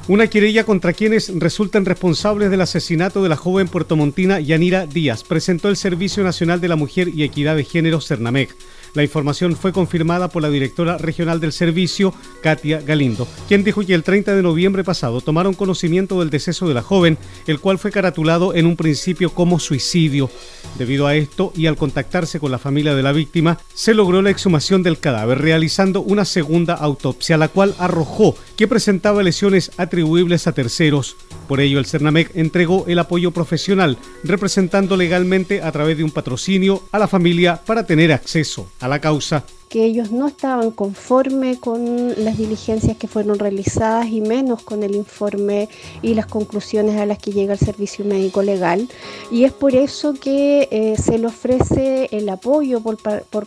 Una 0.09 0.27
querella 0.27 0.63
contra 0.63 0.93
quienes 0.93 1.37
resultan 1.37 1.83
responsables 1.83 2.49
del 2.49 2.61
asesinato 2.61 3.21
de 3.21 3.27
la 3.27 3.35
joven 3.35 3.67
puertomontina 3.67 4.39
Yanira 4.39 4.85
Díaz 4.85 5.25
presentó 5.25 5.67
el 5.67 5.75
Servicio 5.75 6.23
Nacional 6.23 6.61
de 6.61 6.69
la 6.69 6.77
Mujer 6.77 7.09
y 7.09 7.23
Equidad 7.23 7.57
de 7.57 7.65
Género 7.65 7.99
Cernamec. 7.99 8.55
La 8.93 9.03
información 9.03 9.57
fue 9.57 9.73
confirmada 9.73 10.29
por 10.29 10.41
la 10.41 10.49
directora 10.49 10.97
regional 10.97 11.41
del 11.41 11.51
servicio, 11.51 12.13
Katia 12.41 12.79
Galindo, 12.79 13.27
quien 13.49 13.65
dijo 13.65 13.85
que 13.85 13.93
el 13.93 14.03
30 14.03 14.33
de 14.33 14.41
noviembre 14.41 14.85
pasado 14.85 15.19
tomaron 15.19 15.53
conocimiento 15.53 16.19
del 16.19 16.29
deceso 16.29 16.69
de 16.69 16.73
la 16.73 16.81
joven, 16.81 17.17
el 17.45 17.59
cual 17.59 17.77
fue 17.77 17.91
caratulado 17.91 18.55
en 18.55 18.65
un 18.65 18.77
principio 18.77 19.31
como 19.31 19.59
suicidio. 19.59 20.31
Debido 20.79 21.05
a 21.05 21.15
esto 21.15 21.51
y 21.53 21.67
al 21.67 21.75
contactarse 21.75 22.39
con 22.39 22.49
la 22.49 22.57
familia 22.59 22.95
de 22.95 23.03
la 23.03 23.11
víctima, 23.11 23.59
se 23.73 23.93
logró 23.93 24.21
la 24.21 24.29
exhumación 24.29 24.83
del 24.83 24.99
cadáver 24.99 25.41
realizando 25.41 26.01
una 26.01 26.23
segunda 26.23 26.75
autopsia, 26.75 27.37
la 27.37 27.49
cual 27.49 27.75
arrojó 27.77 28.35
que 28.57 28.67
presentaba 28.67 29.23
lesiones 29.23 29.71
atribuibles 29.77 30.47
a 30.47 30.51
terceros. 30.51 31.15
Por 31.47 31.61
ello, 31.61 31.79
el 31.79 31.85
Cernamec 31.85 32.35
entregó 32.35 32.85
el 32.87 32.99
apoyo 32.99 33.31
profesional, 33.31 33.97
representando 34.23 34.97
legalmente 34.97 35.61
a 35.61 35.71
través 35.71 35.97
de 35.97 36.03
un 36.03 36.11
patrocinio 36.11 36.83
a 36.91 36.99
la 36.99 37.07
familia 37.07 37.61
para 37.65 37.85
tener 37.85 38.11
acceso 38.11 38.69
a 38.79 38.87
la 38.87 38.99
causa 38.99 39.45
que 39.69 39.83
ellos 39.83 40.11
no 40.11 40.27
estaban 40.27 40.71
conformes 40.71 41.59
con 41.59 42.23
las 42.23 42.37
diligencias 42.37 42.97
que 42.97 43.07
fueron 43.07 43.37
realizadas 43.37 44.07
y 44.07 44.21
menos 44.21 44.63
con 44.63 44.83
el 44.83 44.95
informe 44.95 45.69
y 46.01 46.13
las 46.13 46.25
conclusiones 46.25 46.99
a 46.99 47.05
las 47.05 47.17
que 47.17 47.31
llega 47.31 47.53
el 47.53 47.59
servicio 47.59 48.05
médico 48.05 48.41
legal. 48.41 48.87
Y 49.31 49.43
es 49.43 49.51
por 49.51 49.75
eso 49.75 50.13
que 50.13 50.67
eh, 50.71 50.95
se 50.97 51.17
le 51.17 51.27
ofrece 51.27 52.07
el 52.11 52.29
apoyo 52.29 52.81
por, 52.81 52.97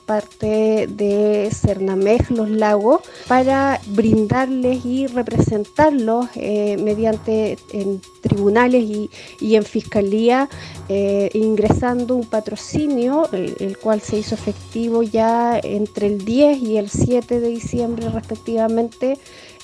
parte 0.00 0.87
de 0.89 1.50
Cernamej 1.53 2.31
Los 2.31 2.50
Lagos 2.50 3.00
para 3.27 3.81
brindarles 3.89 4.85
y 4.85 5.07
representarlos 5.07 6.27
eh, 6.35 6.77
mediante 6.83 7.59
en 7.73 8.00
tribunales 8.21 8.83
y, 8.83 9.11
en 9.55 9.65
fiscalía 9.65 10.49
eh, 10.89 11.31
ingresando 11.35 12.15
un 12.15 12.25
patrocinio, 12.25 13.29
el 13.33 13.79
cual 13.79 14.00
se 14.00 14.19
hizo 14.19 14.35
efectivo 14.35 15.03
ya 15.03 15.59
entre 15.62 16.10
el 16.11 16.25
10 16.25 16.59
y 16.59 16.76
el 16.76 16.90
7 16.90 17.40
de 17.40 17.49
diciembre 17.49 18.09
respectivamente 18.09 19.19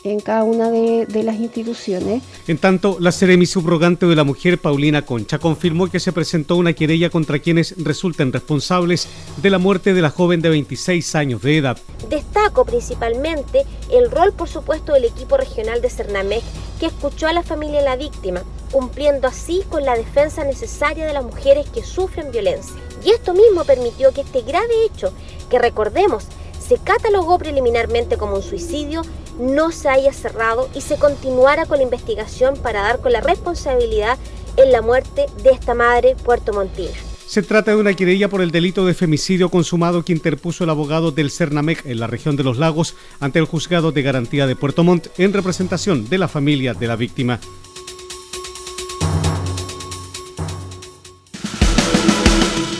en 0.05 0.21
cada 0.21 0.45
una 0.45 0.71
de, 0.71 1.23
las 1.25 1.37
instituciones. 1.41 2.23
En 2.47 2.59
tanto, 2.59 2.99
la 3.00 3.11
Seremi 3.11 3.47
subrogante 3.47 4.07
de 4.07 4.15
la 4.15 4.23
mujer, 4.23 4.59
Paulina 4.59 5.03
Concha, 5.03 5.41
confirmó 5.41 5.88
que 5.91 5.99
se 5.99 6.12
presentó 6.12 6.55
una 6.55 6.75
querella 6.75 7.11
contra 7.11 7.41
quienes 7.41 7.75
resulten 7.83 8.33
responsables 8.33 9.09
de 9.43 9.50
la 9.50 9.59
muerte 9.59 9.95
de 9.95 10.03
la 10.03 10.11
joven 10.11 10.41
de 10.43 10.50
26 10.50 11.15
años 11.17 11.43
de 11.43 11.57
edad. 11.57 11.79
Destaco 12.09 12.65
principalmente 12.65 13.65
el 13.91 14.09
rol, 14.09 14.33
por 14.33 14.49
supuesto, 14.49 14.93
del 14.93 15.07
equipo 15.07 15.37
regional 15.37 15.83
de 15.83 15.91
Cernamec, 15.91 16.45
que 16.79 16.87
escuchó 16.87 17.26
a 17.26 17.33
la 17.33 17.43
familia 17.43 17.81
de 17.81 17.87
la 17.87 17.97
víctima, 17.97 18.45
cumpliendo 18.71 19.26
así 19.26 19.65
con 19.69 19.85
la 19.85 19.97
defensa 19.97 20.45
necesaria 20.45 21.07
de 21.07 21.12
las 21.12 21.25
mujeres 21.25 21.67
que 21.71 21.83
sufren 21.83 22.31
violencia. 22.31 22.76
Y 23.07 23.13
esto 23.13 23.35
mismo 23.35 23.65
permitió 23.65 24.13
que 24.13 24.23
este 24.23 24.43
grave 24.43 24.85
hecho, 24.85 25.13
que 25.49 25.61
recordemos, 25.61 26.25
se 26.59 26.77
catalogó 26.79 27.39
preliminarmente 27.39 28.17
como 28.17 28.35
un 28.35 28.43
suicidio, 28.43 29.03
no 29.39 29.71
se 29.71 29.89
haya 29.89 30.13
cerrado 30.13 30.69
y 30.75 30.81
se 30.81 30.99
continuara 30.99 31.67
con 31.67 31.79
la 31.79 31.85
investigación 31.85 32.57
para 32.57 32.83
dar 32.83 33.01
con 33.01 33.13
la 33.13 33.21
responsabilidad 33.21 34.19
en 34.57 34.73
la 34.73 34.83
muerte 34.83 35.27
de 35.45 35.51
esta 35.51 35.73
madre 35.75 36.17
puertomontina. 36.17 36.91
Se 37.29 37.43
trata 37.43 37.71
de 37.71 37.77
una 37.77 37.95
querella 37.95 38.29
por 38.29 38.41
el 38.41 38.51
delito 38.51 38.85
de 38.85 38.95
femicidio 38.95 39.51
consumado 39.51 40.05
que 40.05 40.13
interpuso 40.13 40.65
el 40.65 40.71
abogado 40.71 41.13
del 41.13 41.31
Cernamec 41.31 41.87
en 41.87 42.01
la 42.01 42.09
región 42.09 42.35
de 42.35 42.43
los 42.43 42.59
lagos 42.59 42.97
ante 43.21 43.39
el 43.39 43.45
juzgado 43.45 43.93
de 43.93 44.03
garantía 44.03 44.49
de 44.49 44.57
Puerto 44.57 44.83
Montt 44.83 45.09
en 45.19 45.33
representación 45.33 46.09
de 46.09 46.19
la 46.19 46.27
familia 46.27 46.75
de 46.75 46.89
la 46.89 46.97
víctima. 46.97 47.39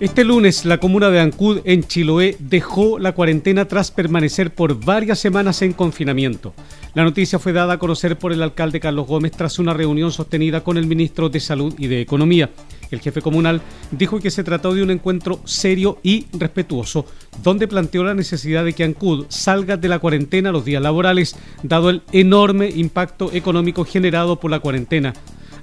Este 0.00 0.22
lunes, 0.22 0.64
la 0.64 0.78
comuna 0.78 1.10
de 1.10 1.18
Ancud, 1.18 1.58
en 1.64 1.82
Chiloé, 1.82 2.36
dejó 2.38 3.00
la 3.00 3.16
cuarentena 3.16 3.64
tras 3.64 3.90
permanecer 3.90 4.54
por 4.54 4.78
varias 4.78 5.18
semanas 5.18 5.60
en 5.62 5.72
confinamiento. 5.72 6.54
La 6.94 7.02
noticia 7.02 7.40
fue 7.40 7.52
dada 7.52 7.74
a 7.74 7.78
conocer 7.78 8.16
por 8.16 8.32
el 8.32 8.40
alcalde 8.40 8.78
Carlos 8.78 9.08
Gómez 9.08 9.32
tras 9.32 9.58
una 9.58 9.74
reunión 9.74 10.12
sostenida 10.12 10.62
con 10.62 10.76
el 10.76 10.86
ministro 10.86 11.30
de 11.30 11.40
Salud 11.40 11.74
y 11.78 11.88
de 11.88 12.00
Economía. 12.00 12.48
El 12.92 13.00
jefe 13.00 13.20
comunal 13.20 13.60
dijo 13.90 14.20
que 14.20 14.30
se 14.30 14.44
trató 14.44 14.72
de 14.72 14.84
un 14.84 14.92
encuentro 14.92 15.40
serio 15.44 15.98
y 16.04 16.26
respetuoso, 16.32 17.04
donde 17.42 17.66
planteó 17.66 18.04
la 18.04 18.14
necesidad 18.14 18.64
de 18.64 18.74
que 18.74 18.84
Ancud 18.84 19.26
salga 19.28 19.76
de 19.76 19.88
la 19.88 19.98
cuarentena 19.98 20.52
los 20.52 20.64
días 20.64 20.80
laborales, 20.80 21.34
dado 21.64 21.90
el 21.90 22.02
enorme 22.12 22.70
impacto 22.70 23.32
económico 23.32 23.84
generado 23.84 24.38
por 24.38 24.52
la 24.52 24.60
cuarentena. 24.60 25.12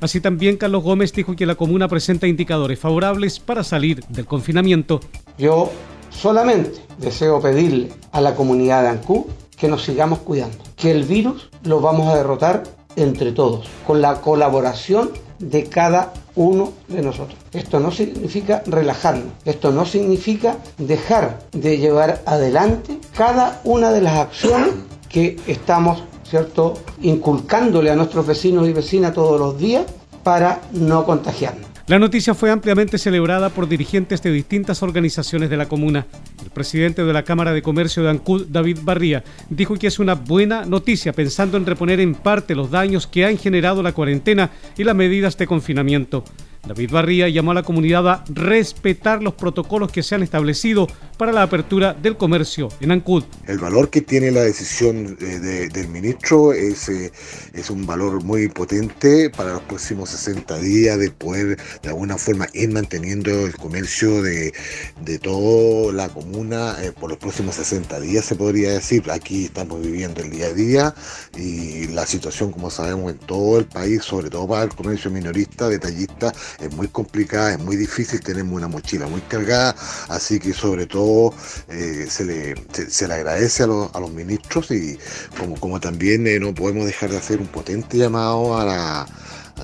Así 0.01 0.21
también 0.21 0.57
Carlos 0.57 0.83
Gómez 0.83 1.13
dijo 1.13 1.35
que 1.35 1.45
la 1.45 1.55
comuna 1.55 1.87
presenta 1.87 2.27
indicadores 2.27 2.79
favorables 2.79 3.39
para 3.39 3.63
salir 3.63 4.03
del 4.07 4.25
confinamiento. 4.25 4.99
Yo 5.37 5.71
solamente 6.09 6.81
deseo 6.97 7.41
pedirle 7.41 7.89
a 8.11 8.21
la 8.21 8.35
comunidad 8.35 8.83
de 8.83 8.89
Ancud 8.89 9.25
que 9.57 9.67
nos 9.67 9.83
sigamos 9.83 10.19
cuidando, 10.19 10.57
que 10.75 10.91
el 10.91 11.03
virus 11.03 11.49
lo 11.63 11.79
vamos 11.81 12.07
a 12.09 12.15
derrotar 12.15 12.63
entre 12.95 13.31
todos, 13.31 13.67
con 13.85 14.01
la 14.01 14.21
colaboración 14.21 15.11
de 15.39 15.65
cada 15.65 16.13
uno 16.35 16.73
de 16.87 17.01
nosotros. 17.01 17.37
Esto 17.53 17.79
no 17.79 17.91
significa 17.91 18.63
relajarnos, 18.65 19.33
esto 19.45 19.71
no 19.71 19.85
significa 19.85 20.57
dejar 20.77 21.39
de 21.51 21.77
llevar 21.77 22.21
adelante 22.25 22.99
cada 23.15 23.61
una 23.63 23.91
de 23.91 24.01
las 24.01 24.17
acciones 24.17 24.69
que 25.09 25.37
estamos, 25.47 26.03
¿cierto?, 26.29 26.73
inculcándole 27.01 27.91
a 27.91 27.95
nuestros 27.95 28.25
vecinos 28.27 28.67
y 28.67 28.73
vecinas 28.73 29.13
todos 29.13 29.39
los 29.39 29.57
días 29.57 29.85
para 30.23 30.61
no 30.71 31.05
contagiarnos. 31.05 31.75
La 31.87 31.99
noticia 31.99 32.33
fue 32.33 32.49
ampliamente 32.49 32.97
celebrada 32.97 33.49
por 33.49 33.67
dirigentes 33.67 34.23
de 34.23 34.31
distintas 34.31 34.81
organizaciones 34.81 35.51
de 35.51 35.57
la 35.57 35.67
comuna. 35.67 36.07
El 36.43 36.49
presidente 36.49 37.05
de 37.05 37.13
la 37.13 37.21
Cámara 37.21 37.53
de 37.53 37.61
Comercio 37.61 38.01
de 38.01 38.09
Ancud, 38.09 38.47
David 38.49 38.79
Barría, 38.81 39.23
dijo 39.51 39.75
que 39.75 39.85
es 39.85 39.99
una 39.99 40.15
buena 40.15 40.65
noticia 40.65 41.13
pensando 41.13 41.57
en 41.57 41.65
reponer 41.67 41.99
en 41.99 42.15
parte 42.15 42.55
los 42.55 42.71
daños 42.71 43.05
que 43.05 43.25
han 43.25 43.37
generado 43.37 43.83
la 43.83 43.91
cuarentena 43.91 44.49
y 44.75 44.83
las 44.83 44.95
medidas 44.95 45.37
de 45.37 45.45
confinamiento. 45.45 46.23
David 46.67 46.91
Barría 46.91 47.29
llamó 47.29 47.51
a 47.51 47.55
la 47.55 47.63
comunidad 47.63 48.07
a 48.07 48.23
respetar 48.29 49.21
los 49.21 49.35
protocolos 49.35 49.91
que 49.91 50.03
se 50.03 50.15
han 50.15 50.23
establecido 50.23 50.87
para 51.17 51.31
la 51.31 51.43
apertura 51.43 51.93
del 51.93 52.17
comercio 52.17 52.69
en 52.79 52.91
Ancud. 52.91 53.23
El 53.47 53.59
valor 53.59 53.89
que 53.89 54.01
tiene 54.01 54.31
la 54.31 54.41
decisión 54.41 55.17
eh, 55.21 55.69
del 55.71 55.87
ministro 55.89 56.53
es, 56.53 56.89
eh, 56.89 57.11
es 57.53 57.69
un 57.69 57.85
valor 57.85 58.23
muy 58.23 58.49
potente 58.49 59.29
para 59.29 59.53
los 59.53 59.61
próximos 59.61 60.09
60 60.09 60.57
días 60.59 60.99
de 60.99 61.11
poder 61.11 61.57
de 61.81 61.89
alguna 61.89 62.17
forma 62.17 62.47
ir 62.53 62.71
manteniendo 62.71 63.45
el 63.45 63.55
comercio 63.55 64.21
de, 64.21 64.53
de 65.01 65.19
toda 65.19 65.93
la 65.93 66.09
comuna 66.09 66.75
eh, 66.81 66.91
por 66.91 67.09
los 67.09 67.19
próximos 67.19 67.55
60 67.55 67.99
días, 67.99 68.25
se 68.25 68.35
podría 68.35 68.73
decir. 68.73 69.03
Aquí 69.11 69.45
estamos 69.45 69.81
viviendo 69.81 70.21
el 70.21 70.31
día 70.31 70.47
a 70.47 70.53
día 70.53 70.95
y 71.37 71.87
la 71.87 72.05
situación, 72.05 72.51
como 72.51 72.69
sabemos, 72.69 73.11
en 73.11 73.19
todo 73.19 73.59
el 73.59 73.65
país, 73.65 74.03
sobre 74.03 74.29
todo 74.29 74.47
para 74.47 74.63
el 74.63 74.69
comercio 74.69 75.11
minorista, 75.11 75.69
detallista, 75.69 76.33
es 76.59 76.73
muy 76.73 76.87
complicada, 76.87 77.53
es 77.53 77.59
muy 77.59 77.75
difícil, 77.75 78.21
tenemos 78.21 78.53
una 78.53 78.67
mochila 78.67 79.07
muy 79.07 79.21
cargada, 79.21 79.75
así 80.09 80.39
que 80.39 80.53
sobre 80.53 80.85
todo 80.85 81.33
eh, 81.69 82.07
se, 82.09 82.25
le, 82.25 82.55
se, 82.89 83.07
le 83.07 83.13
agradece 83.13 83.63
a 83.63 83.67
los, 83.67 83.93
a 83.93 83.99
los 83.99 84.11
ministros 84.11 84.71
y 84.71 84.97
como, 85.37 85.59
como 85.59 85.79
también 85.79 86.27
eh, 86.27 86.39
no 86.39 86.53
podemos 86.53 86.85
dejar 86.85 87.11
de 87.11 87.17
hacer 87.17 87.39
un 87.39 87.47
potente 87.47 87.97
llamado 87.97 88.57
a 88.57 88.65
la 88.65 89.05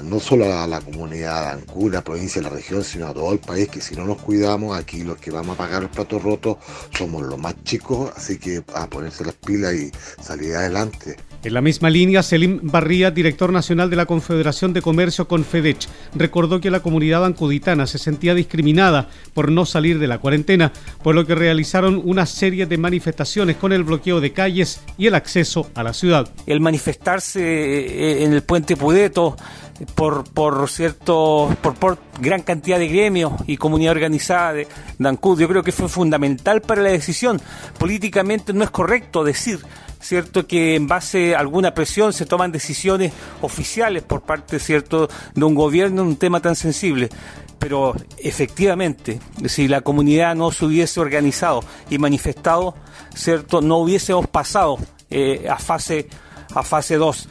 no 0.03 0.19
solo 0.19 0.45
a 0.45 0.67
la, 0.67 0.79
comunidad 0.81 1.41
de 1.43 1.61
Ancud, 1.61 1.93
la 1.93 2.01
provincia, 2.01 2.41
la 2.41 2.49
región, 2.49 2.83
sino 2.83 3.07
a 3.07 3.13
todo 3.13 3.33
el 3.33 3.39
país, 3.39 3.67
que 3.67 3.81
si 3.81 3.95
no 3.95 4.05
nos 4.05 4.21
cuidamos, 4.21 4.77
aquí 4.77 5.03
los 5.03 5.17
que 5.17 5.31
vamos 5.31 5.55
a 5.55 5.57
pagar 5.57 5.83
los 5.83 5.91
platos 5.91 6.23
rotos 6.23 6.57
somos 6.97 7.23
los 7.23 7.37
más 7.37 7.61
chicos, 7.63 8.11
así 8.15 8.37
que 8.39 8.63
a 8.73 8.87
ponerse 8.87 9.25
las 9.25 9.35
pilas 9.35 9.73
y 9.73 9.91
salir 10.21 10.55
adelante. 10.55 11.17
En 11.43 11.55
la 11.55 11.61
misma 11.61 11.89
línea, 11.89 12.21
Selim 12.21 12.59
Barría, 12.61 13.09
director 13.09 13.51
nacional 13.51 13.89
de 13.89 13.95
la 13.95 14.05
Confederación 14.05 14.73
de 14.73 14.83
Comercio 14.83 15.27
Confedech, 15.27 15.87
recordó 16.13 16.61
que 16.61 16.69
la 16.69 16.81
comunidad 16.81 17.25
ancuditana 17.25 17.87
se 17.87 17.97
sentía 17.97 18.35
discriminada 18.35 19.09
por 19.33 19.51
no 19.51 19.65
salir 19.65 19.97
de 19.97 20.07
la 20.07 20.19
cuarentena, 20.19 20.71
por 21.03 21.15
lo 21.15 21.25
que 21.25 21.33
realizaron 21.33 21.99
una 22.05 22.27
serie 22.27 22.67
de 22.67 22.77
manifestaciones 22.77 23.57
con 23.57 23.73
el 23.73 23.83
bloqueo 23.83 24.21
de 24.21 24.33
calles 24.33 24.81
y 24.99 25.07
el 25.07 25.15
acceso 25.15 25.71
a 25.73 25.81
la 25.81 25.93
ciudad. 25.93 26.29
El 26.45 26.59
manifestarse 26.59 27.41
eh, 27.41 28.23
en 28.23 28.33
el 28.33 28.43
puente 28.43 28.77
Pudeto 28.77 29.35
por, 29.95 30.23
por 30.31 30.69
cierto, 30.69 31.55
por, 31.61 31.97
gran 32.19 32.43
cantidad 32.43 32.77
de 32.77 32.87
gremios 32.87 33.33
y 33.47 33.57
comunidad 33.57 33.93
organizada 33.93 34.53
de, 34.53 34.67
de 34.99 35.17
yo 35.21 35.47
creo 35.47 35.63
que 35.63 35.71
fue 35.71 35.89
fundamental 35.89 36.61
para 36.61 36.83
la 36.83 36.89
decisión. 36.89 37.41
Políticamente 37.79 38.53
no 38.53 38.63
es 38.63 38.69
correcto 38.69 39.23
decir 39.23 39.59
cierto 40.01 40.47
que 40.47 40.75
en 40.75 40.87
base 40.87 41.35
a 41.35 41.39
alguna 41.39 41.73
presión 41.73 42.13
se 42.13 42.25
toman 42.25 42.51
decisiones 42.51 43.13
oficiales 43.41 44.03
por 44.03 44.21
parte 44.21 44.59
cierto 44.59 45.09
de 45.33 45.43
un 45.45 45.55
gobierno 45.55 46.01
en 46.01 46.09
un 46.09 46.17
tema 46.17 46.41
tan 46.41 46.55
sensible. 46.55 47.09
Pero 47.59 47.95
efectivamente 48.17 49.19
si 49.45 49.67
la 49.67 49.81
comunidad 49.81 50.35
no 50.35 50.51
se 50.51 50.65
hubiese 50.65 50.99
organizado 50.99 51.63
y 51.89 51.97
manifestado 51.97 52.75
cierto 53.13 53.61
no 53.61 53.77
hubiésemos 53.77 54.27
pasado 54.27 54.77
eh, 55.09 55.47
a 55.49 55.57
fase 55.57 56.07
a 56.53 56.63
fase 56.63 56.95
2 56.95 57.27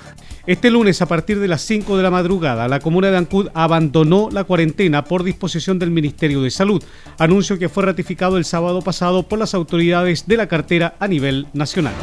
este 0.47 0.71
lunes, 0.71 1.03
a 1.03 1.07
partir 1.07 1.39
de 1.39 1.49
las 1.49 1.61
5 1.63 1.97
de 1.97 2.03
la 2.03 2.11
madrugada, 2.11 2.67
la 2.67 2.81
comuna 2.81 3.11
de 3.11 3.19
Ancud 3.19 3.49
abandonó 3.53 4.31
la 4.33 4.45
cuarentena 4.45 5.05
por 5.05 5.23
disposición 5.23 5.79
del 5.79 5.91
Ministerio 5.91 6.41
de 6.41 6.51
Salud, 6.51 6.83
anuncio 7.19 7.59
que 7.59 7.69
fue 7.69 7.85
ratificado 7.85 8.39
el 8.39 8.47
sábado 8.47 8.81
pasado 8.81 9.23
por 9.23 9.39
las 9.39 9.55
autoridades 9.55 10.27
de 10.27 10.37
la 10.39 10.49
cartera 10.49 10.95
a 10.99 11.09
nivel 11.09 11.47
nacional. 11.53 11.95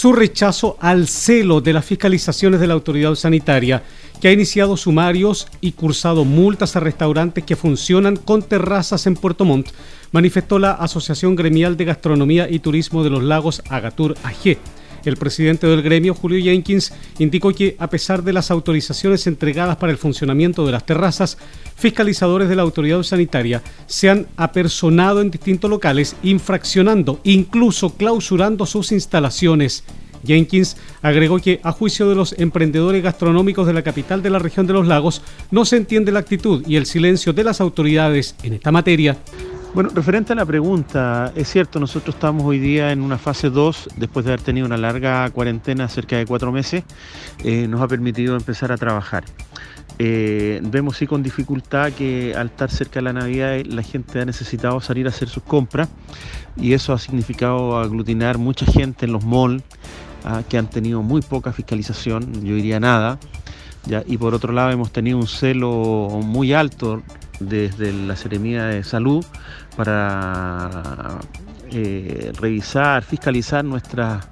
Su 0.00 0.14
rechazo 0.14 0.78
al 0.80 1.08
celo 1.08 1.60
de 1.60 1.74
las 1.74 1.84
fiscalizaciones 1.84 2.58
de 2.58 2.66
la 2.66 2.72
autoridad 2.72 3.14
sanitaria, 3.16 3.82
que 4.18 4.28
ha 4.28 4.32
iniciado 4.32 4.78
sumarios 4.78 5.46
y 5.60 5.72
cursado 5.72 6.24
multas 6.24 6.74
a 6.74 6.80
restaurantes 6.80 7.44
que 7.44 7.54
funcionan 7.54 8.16
con 8.16 8.40
terrazas 8.40 9.06
en 9.06 9.14
Puerto 9.14 9.44
Montt, 9.44 9.68
manifestó 10.10 10.58
la 10.58 10.70
Asociación 10.70 11.36
Gremial 11.36 11.76
de 11.76 11.84
Gastronomía 11.84 12.48
y 12.48 12.60
Turismo 12.60 13.04
de 13.04 13.10
los 13.10 13.22
Lagos 13.22 13.62
Agatur 13.68 14.16
AG. 14.22 14.56
El 15.04 15.16
presidente 15.16 15.66
del 15.66 15.82
gremio, 15.82 16.14
Julio 16.14 16.42
Jenkins, 16.42 16.92
indicó 17.18 17.52
que, 17.52 17.76
a 17.78 17.88
pesar 17.88 18.22
de 18.22 18.32
las 18.32 18.50
autorizaciones 18.50 19.26
entregadas 19.26 19.76
para 19.76 19.92
el 19.92 19.98
funcionamiento 19.98 20.66
de 20.66 20.72
las 20.72 20.86
terrazas, 20.86 21.38
fiscalizadores 21.76 22.48
de 22.48 22.56
la 22.56 22.62
autoridad 22.62 23.02
sanitaria 23.02 23.62
se 23.86 24.10
han 24.10 24.26
apersonado 24.36 25.20
en 25.20 25.30
distintos 25.30 25.70
locales, 25.70 26.16
infraccionando, 26.22 27.20
incluso 27.24 27.94
clausurando 27.96 28.66
sus 28.66 28.92
instalaciones. 28.92 29.84
Jenkins 30.24 30.76
agregó 31.02 31.38
que, 31.38 31.60
a 31.62 31.72
juicio 31.72 32.08
de 32.08 32.14
los 32.14 32.34
emprendedores 32.38 33.02
gastronómicos 33.02 33.66
de 33.66 33.72
la 33.72 33.82
capital 33.82 34.22
de 34.22 34.30
la 34.30 34.38
región 34.38 34.66
de 34.66 34.74
los 34.74 34.86
lagos, 34.86 35.22
no 35.50 35.64
se 35.64 35.76
entiende 35.76 36.12
la 36.12 36.20
actitud 36.20 36.62
y 36.66 36.76
el 36.76 36.86
silencio 36.86 37.32
de 37.32 37.44
las 37.44 37.60
autoridades 37.60 38.34
en 38.42 38.54
esta 38.54 38.70
materia. 38.70 39.16
Bueno, 39.72 39.90
referente 39.94 40.32
a 40.32 40.36
la 40.36 40.44
pregunta, 40.44 41.32
es 41.36 41.48
cierto, 41.48 41.78
nosotros 41.78 42.16
estamos 42.16 42.42
hoy 42.42 42.58
día 42.58 42.90
en 42.90 43.02
una 43.02 43.18
fase 43.18 43.50
2, 43.50 43.90
después 43.98 44.26
de 44.26 44.32
haber 44.32 44.42
tenido 44.42 44.66
una 44.66 44.76
larga 44.76 45.30
cuarentena, 45.30 45.86
cerca 45.86 46.16
de 46.16 46.26
cuatro 46.26 46.50
meses, 46.50 46.82
eh, 47.44 47.68
nos 47.68 47.80
ha 47.80 47.86
permitido 47.86 48.34
empezar 48.34 48.72
a 48.72 48.76
trabajar. 48.76 49.22
Eh, 50.00 50.60
vemos 50.64 50.96
sí 50.96 51.06
con 51.06 51.22
dificultad 51.22 51.92
que 51.92 52.34
al 52.34 52.48
estar 52.48 52.68
cerca 52.68 52.98
de 52.98 53.02
la 53.02 53.12
Navidad 53.12 53.60
la 53.64 53.84
gente 53.84 54.20
ha 54.20 54.24
necesitado 54.24 54.80
salir 54.80 55.06
a 55.06 55.10
hacer 55.10 55.28
sus 55.28 55.44
compras 55.44 55.88
y 56.56 56.72
eso 56.72 56.92
ha 56.92 56.98
significado 56.98 57.78
aglutinar 57.78 58.38
mucha 58.38 58.66
gente 58.66 59.06
en 59.06 59.12
los 59.12 59.24
malls 59.24 59.62
ah, 60.24 60.42
que 60.48 60.58
han 60.58 60.68
tenido 60.68 61.00
muy 61.02 61.22
poca 61.22 61.52
fiscalización, 61.52 62.44
yo 62.44 62.56
diría 62.56 62.80
nada. 62.80 63.20
Y 64.06 64.18
por 64.18 64.34
otro 64.34 64.52
lado 64.52 64.70
hemos 64.72 64.90
tenido 64.90 65.16
un 65.16 65.26
celo 65.26 66.20
muy 66.22 66.52
alto 66.52 67.02
desde 67.40 67.92
la 67.92 68.14
Seremía 68.16 68.66
de 68.66 68.84
Salud 68.84 69.24
para 69.76 71.18
eh, 71.72 72.32
revisar, 72.38 73.02
fiscalizar 73.02 73.64
nuestras 73.64 74.28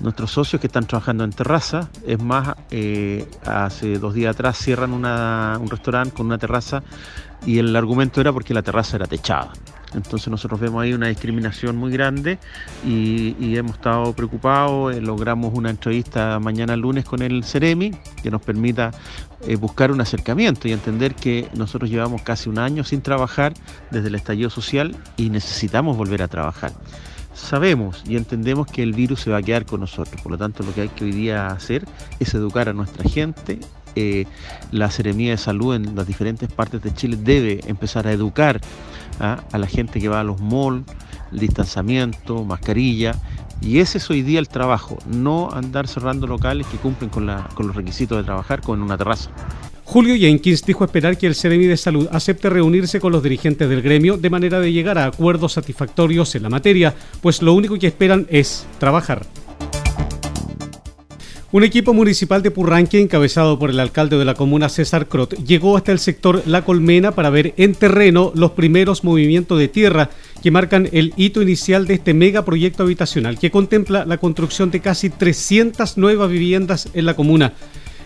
nuestros 0.00 0.30
socios 0.30 0.60
que 0.60 0.66
están 0.66 0.86
trabajando 0.86 1.24
en 1.24 1.30
terraza. 1.30 1.88
Es 2.06 2.22
más, 2.22 2.54
eh, 2.70 3.28
hace 3.44 3.98
dos 3.98 4.14
días 4.14 4.34
atrás 4.34 4.58
cierran 4.58 4.92
un 4.92 5.68
restaurante 5.68 6.14
con 6.14 6.26
una 6.26 6.38
terraza 6.38 6.82
y 7.46 7.58
el 7.58 7.74
argumento 7.76 8.20
era 8.20 8.32
porque 8.32 8.54
la 8.54 8.62
terraza 8.62 8.96
era 8.96 9.06
techada. 9.06 9.52
Entonces 9.94 10.28
nosotros 10.28 10.60
vemos 10.60 10.82
ahí 10.82 10.92
una 10.92 11.08
discriminación 11.08 11.76
muy 11.76 11.92
grande 11.92 12.38
y, 12.86 13.56
hemos 13.56 13.72
estado 13.72 14.12
preocupados. 14.12 14.94
Eh, 14.94 15.00
logramos 15.00 15.52
una 15.54 15.70
entrevista 15.70 16.38
mañana 16.38 16.76
lunes 16.76 17.04
con 17.04 17.22
el 17.22 17.44
Ceremi 17.44 17.92
que 18.22 18.30
nos 18.30 18.40
permita 18.42 18.92
eh, 19.46 19.56
buscar 19.56 19.90
un 19.90 20.00
acercamiento 20.00 20.68
y 20.68 20.72
entender 20.72 21.14
que 21.14 21.48
nosotros 21.54 21.90
llevamos 21.90 22.22
casi 22.22 22.48
un 22.48 22.58
año 22.58 22.84
sin 22.84 23.02
trabajar 23.02 23.52
desde 23.90 24.08
el 24.08 24.14
estallido 24.14 24.50
social 24.50 24.96
y 25.16 25.30
necesitamos 25.30 25.96
volver 25.96 26.22
a 26.22 26.28
trabajar. 26.28 26.72
Sabemos 27.32 28.02
y 28.06 28.16
entendemos 28.16 28.66
que 28.66 28.82
el 28.82 28.92
virus 28.92 29.20
se 29.20 29.30
va 29.30 29.38
a 29.38 29.42
quedar 29.42 29.64
con 29.64 29.80
nosotros, 29.80 30.20
por 30.20 30.32
lo 30.32 30.38
tanto 30.38 30.62
lo 30.62 30.74
que 30.74 30.82
hay 30.82 30.88
que 30.88 31.04
hoy 31.04 31.12
día 31.12 31.46
hacer 31.48 31.86
es 32.18 32.34
educar 32.34 32.68
a 32.68 32.72
nuestra 32.72 33.08
gente, 33.08 33.60
eh, 33.94 34.26
la 34.72 34.90
Seremía 34.90 35.32
de 35.32 35.36
Salud 35.36 35.74
en 35.74 35.94
las 35.94 36.06
diferentes 36.06 36.50
partes 36.52 36.82
de 36.82 36.92
Chile 36.94 37.16
debe 37.20 37.60
empezar 37.66 38.06
a 38.06 38.12
educar 38.12 38.60
¿ah? 39.20 39.42
a 39.52 39.58
la 39.58 39.66
gente 39.66 40.00
que 40.00 40.08
va 40.08 40.20
a 40.20 40.24
los 40.24 40.40
malls, 40.40 40.84
el 41.32 41.38
distanciamiento, 41.38 42.44
mascarilla. 42.44 43.14
Y 43.60 43.78
ese 43.78 43.98
es 43.98 44.08
hoy 44.08 44.22
día 44.22 44.38
el 44.38 44.48
trabajo, 44.48 44.98
no 45.06 45.50
andar 45.52 45.86
cerrando 45.86 46.26
locales 46.26 46.66
que 46.68 46.78
cumplen 46.78 47.10
con, 47.10 47.30
con 47.54 47.66
los 47.66 47.76
requisitos 47.76 48.16
de 48.16 48.24
trabajar 48.24 48.62
como 48.62 48.76
en 48.76 48.82
una 48.82 48.96
terraza. 48.96 49.30
Julio 49.84 50.14
Jenkins 50.14 50.64
dijo 50.64 50.84
esperar 50.84 51.18
que 51.18 51.26
el 51.26 51.34
Ceremi 51.34 51.66
de 51.66 51.76
Salud 51.76 52.08
acepte 52.12 52.48
reunirse 52.48 53.00
con 53.00 53.10
los 53.10 53.24
dirigentes 53.24 53.68
del 53.68 53.82
gremio 53.82 54.16
de 54.16 54.30
manera 54.30 54.60
de 54.60 54.72
llegar 54.72 54.98
a 54.98 55.06
acuerdos 55.06 55.54
satisfactorios 55.54 56.32
en 56.36 56.44
la 56.44 56.48
materia, 56.48 56.94
pues 57.20 57.42
lo 57.42 57.54
único 57.54 57.76
que 57.76 57.88
esperan 57.88 58.24
es 58.30 58.64
trabajar. 58.78 59.26
Un 61.52 61.64
equipo 61.64 61.92
municipal 61.92 62.44
de 62.44 62.52
Purranque, 62.52 63.00
encabezado 63.00 63.58
por 63.58 63.70
el 63.70 63.80
alcalde 63.80 64.16
de 64.16 64.24
la 64.24 64.34
comuna 64.34 64.68
César 64.68 65.08
Crot, 65.08 65.34
llegó 65.44 65.76
hasta 65.76 65.90
el 65.90 65.98
sector 65.98 66.44
La 66.46 66.64
Colmena 66.64 67.10
para 67.10 67.28
ver 67.28 67.54
en 67.56 67.74
terreno 67.74 68.30
los 68.36 68.52
primeros 68.52 69.02
movimientos 69.02 69.58
de 69.58 69.66
tierra 69.66 70.10
que 70.44 70.52
marcan 70.52 70.88
el 70.92 71.12
hito 71.16 71.42
inicial 71.42 71.88
de 71.88 71.94
este 71.94 72.14
megaproyecto 72.14 72.84
habitacional 72.84 73.36
que 73.36 73.50
contempla 73.50 74.04
la 74.04 74.18
construcción 74.18 74.70
de 74.70 74.78
casi 74.78 75.10
300 75.10 75.98
nuevas 75.98 76.30
viviendas 76.30 76.88
en 76.94 77.04
la 77.04 77.16
comuna. 77.16 77.52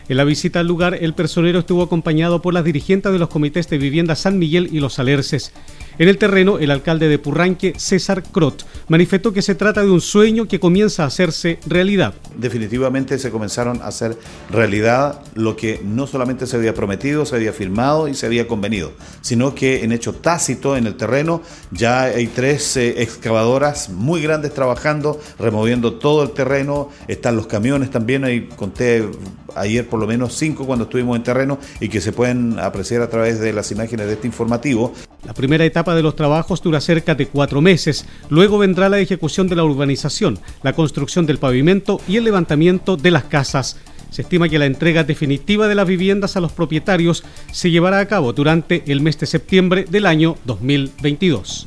En 0.08 0.16
la 0.16 0.24
visita 0.24 0.60
al 0.60 0.66
lugar, 0.66 0.96
el 0.98 1.12
personero 1.12 1.58
estuvo 1.58 1.82
acompañado 1.82 2.40
por 2.40 2.54
las 2.54 2.64
dirigentes 2.64 3.12
de 3.12 3.18
los 3.18 3.28
comités 3.28 3.68
de 3.68 3.76
vivienda 3.76 4.14
San 4.14 4.38
Miguel 4.38 4.70
y 4.72 4.80
Los 4.80 4.98
Alerces. 4.98 5.52
En 5.98 6.08
el 6.08 6.18
terreno, 6.18 6.58
el 6.58 6.72
alcalde 6.72 7.08
de 7.08 7.18
Purranque, 7.18 7.74
César 7.76 8.22
Crot, 8.22 8.66
manifestó 8.88 9.32
que 9.32 9.42
se 9.42 9.54
trata 9.54 9.82
de 9.82 9.90
un 9.90 10.00
sueño 10.00 10.46
que 10.48 10.58
comienza 10.58 11.04
a 11.04 11.06
hacerse 11.06 11.60
realidad. 11.66 12.14
Definitivamente 12.36 13.18
se 13.18 13.30
comenzaron 13.30 13.80
a 13.80 13.86
hacer 13.86 14.18
realidad 14.50 15.22
lo 15.34 15.56
que 15.56 15.80
no 15.84 16.06
solamente 16.06 16.46
se 16.46 16.56
había 16.56 16.74
prometido, 16.74 17.24
se 17.24 17.36
había 17.36 17.52
firmado 17.52 18.08
y 18.08 18.14
se 18.14 18.26
había 18.26 18.48
convenido, 18.48 18.92
sino 19.20 19.54
que 19.54 19.84
en 19.84 19.92
hecho 19.92 20.14
tácito 20.14 20.76
en 20.76 20.86
el 20.86 20.96
terreno 20.96 21.42
ya 21.70 22.02
hay 22.02 22.26
tres 22.26 22.76
eh, 22.76 23.02
excavadoras 23.02 23.88
muy 23.88 24.20
grandes 24.20 24.52
trabajando, 24.52 25.20
removiendo 25.38 25.94
todo 25.94 26.24
el 26.24 26.30
terreno, 26.30 26.90
están 27.06 27.36
los 27.36 27.46
camiones 27.46 27.90
también, 27.90 28.24
ahí 28.24 28.48
conté 28.56 29.08
ayer 29.54 29.88
por 29.88 30.00
lo 30.00 30.06
menos 30.06 30.34
cinco 30.34 30.66
cuando 30.66 30.84
estuvimos 30.84 31.16
en 31.16 31.22
terreno 31.22 31.58
y 31.80 31.88
que 31.88 32.00
se 32.00 32.12
pueden 32.12 32.58
apreciar 32.58 33.02
a 33.02 33.10
través 33.10 33.40
de 33.40 33.52
las 33.52 33.70
imágenes 33.70 34.06
de 34.06 34.14
este 34.14 34.26
informativo. 34.26 34.92
La 35.24 35.34
primera 35.34 35.64
etapa 35.64 35.94
de 35.94 36.02
los 36.02 36.16
trabajos 36.16 36.62
dura 36.62 36.80
cerca 36.80 37.14
de 37.14 37.28
cuatro 37.28 37.60
meses. 37.60 38.06
Luego 38.28 38.58
vendrá 38.58 38.88
la 38.88 38.98
ejecución 38.98 39.48
de 39.48 39.56
la 39.56 39.64
urbanización, 39.64 40.38
la 40.62 40.74
construcción 40.74 41.26
del 41.26 41.38
pavimento 41.38 42.00
y 42.06 42.16
el 42.16 42.24
levantamiento 42.24 42.96
de 42.96 43.10
las 43.10 43.24
casas. 43.24 43.78
Se 44.10 44.22
estima 44.22 44.48
que 44.48 44.60
la 44.60 44.66
entrega 44.66 45.02
definitiva 45.02 45.66
de 45.66 45.74
las 45.74 45.88
viviendas 45.88 46.36
a 46.36 46.40
los 46.40 46.52
propietarios 46.52 47.24
se 47.50 47.70
llevará 47.70 47.98
a 47.98 48.06
cabo 48.06 48.32
durante 48.32 48.84
el 48.86 49.00
mes 49.00 49.18
de 49.18 49.26
septiembre 49.26 49.86
del 49.90 50.06
año 50.06 50.36
2022. 50.44 51.66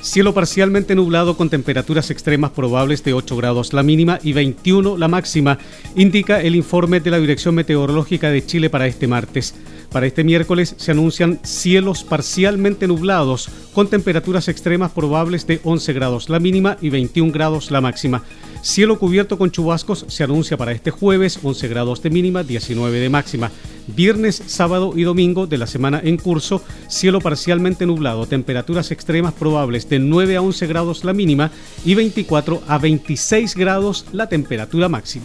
Cielo 0.00 0.32
parcialmente 0.32 0.94
nublado 0.94 1.36
con 1.36 1.50
temperaturas 1.50 2.10
extremas 2.10 2.52
probables 2.52 3.02
de 3.02 3.14
8 3.14 3.36
grados 3.36 3.72
la 3.72 3.82
mínima 3.82 4.20
y 4.22 4.32
21 4.32 4.96
la 4.96 5.08
máxima, 5.08 5.58
indica 5.96 6.40
el 6.40 6.54
informe 6.54 7.00
de 7.00 7.10
la 7.10 7.18
Dirección 7.18 7.56
Meteorológica 7.56 8.30
de 8.30 8.46
Chile 8.46 8.70
para 8.70 8.86
este 8.86 9.08
martes. 9.08 9.54
Para 9.90 10.06
este 10.06 10.22
miércoles 10.22 10.74
se 10.76 10.90
anuncian 10.90 11.40
cielos 11.42 12.04
parcialmente 12.04 12.86
nublados 12.86 13.48
con 13.72 13.88
temperaturas 13.88 14.48
extremas 14.48 14.92
probables 14.92 15.46
de 15.46 15.60
11 15.64 15.92
grados 15.94 16.28
la 16.28 16.40
mínima 16.40 16.76
y 16.82 16.90
21 16.90 17.32
grados 17.32 17.70
la 17.70 17.80
máxima. 17.80 18.22
Cielo 18.60 18.98
cubierto 18.98 19.38
con 19.38 19.50
chubascos 19.50 20.04
se 20.08 20.24
anuncia 20.24 20.58
para 20.58 20.72
este 20.72 20.90
jueves 20.90 21.38
11 21.42 21.68
grados 21.68 22.02
de 22.02 22.10
mínima, 22.10 22.42
19 22.42 22.98
de 22.98 23.08
máxima. 23.08 23.50
Viernes, 23.86 24.42
sábado 24.46 24.92
y 24.94 25.04
domingo 25.04 25.46
de 25.46 25.56
la 25.56 25.66
semana 25.66 26.02
en 26.04 26.18
curso, 26.18 26.62
cielo 26.88 27.20
parcialmente 27.20 27.86
nublado, 27.86 28.26
temperaturas 28.26 28.90
extremas 28.90 29.32
probables 29.32 29.88
de 29.88 30.00
9 30.00 30.36
a 30.36 30.42
11 30.42 30.66
grados 30.66 31.04
la 31.04 31.14
mínima 31.14 31.50
y 31.86 31.94
24 31.94 32.62
a 32.68 32.76
26 32.76 33.54
grados 33.54 34.04
la 34.12 34.28
temperatura 34.28 34.90
máxima. 34.90 35.24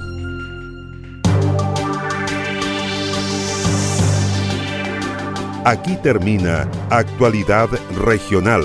Aquí 5.65 5.97
termina 6.03 6.69
Actualidad 6.91 7.69
Regional, 8.03 8.63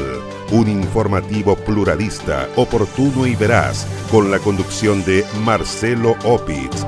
un 0.50 0.68
informativo 0.68 1.56
pluralista, 1.56 2.48
oportuno 2.56 3.26
y 3.26 3.36
veraz, 3.36 3.86
con 4.10 4.30
la 4.30 4.38
conducción 4.38 5.04
de 5.04 5.24
Marcelo 5.44 6.16
Opitz 6.24 6.84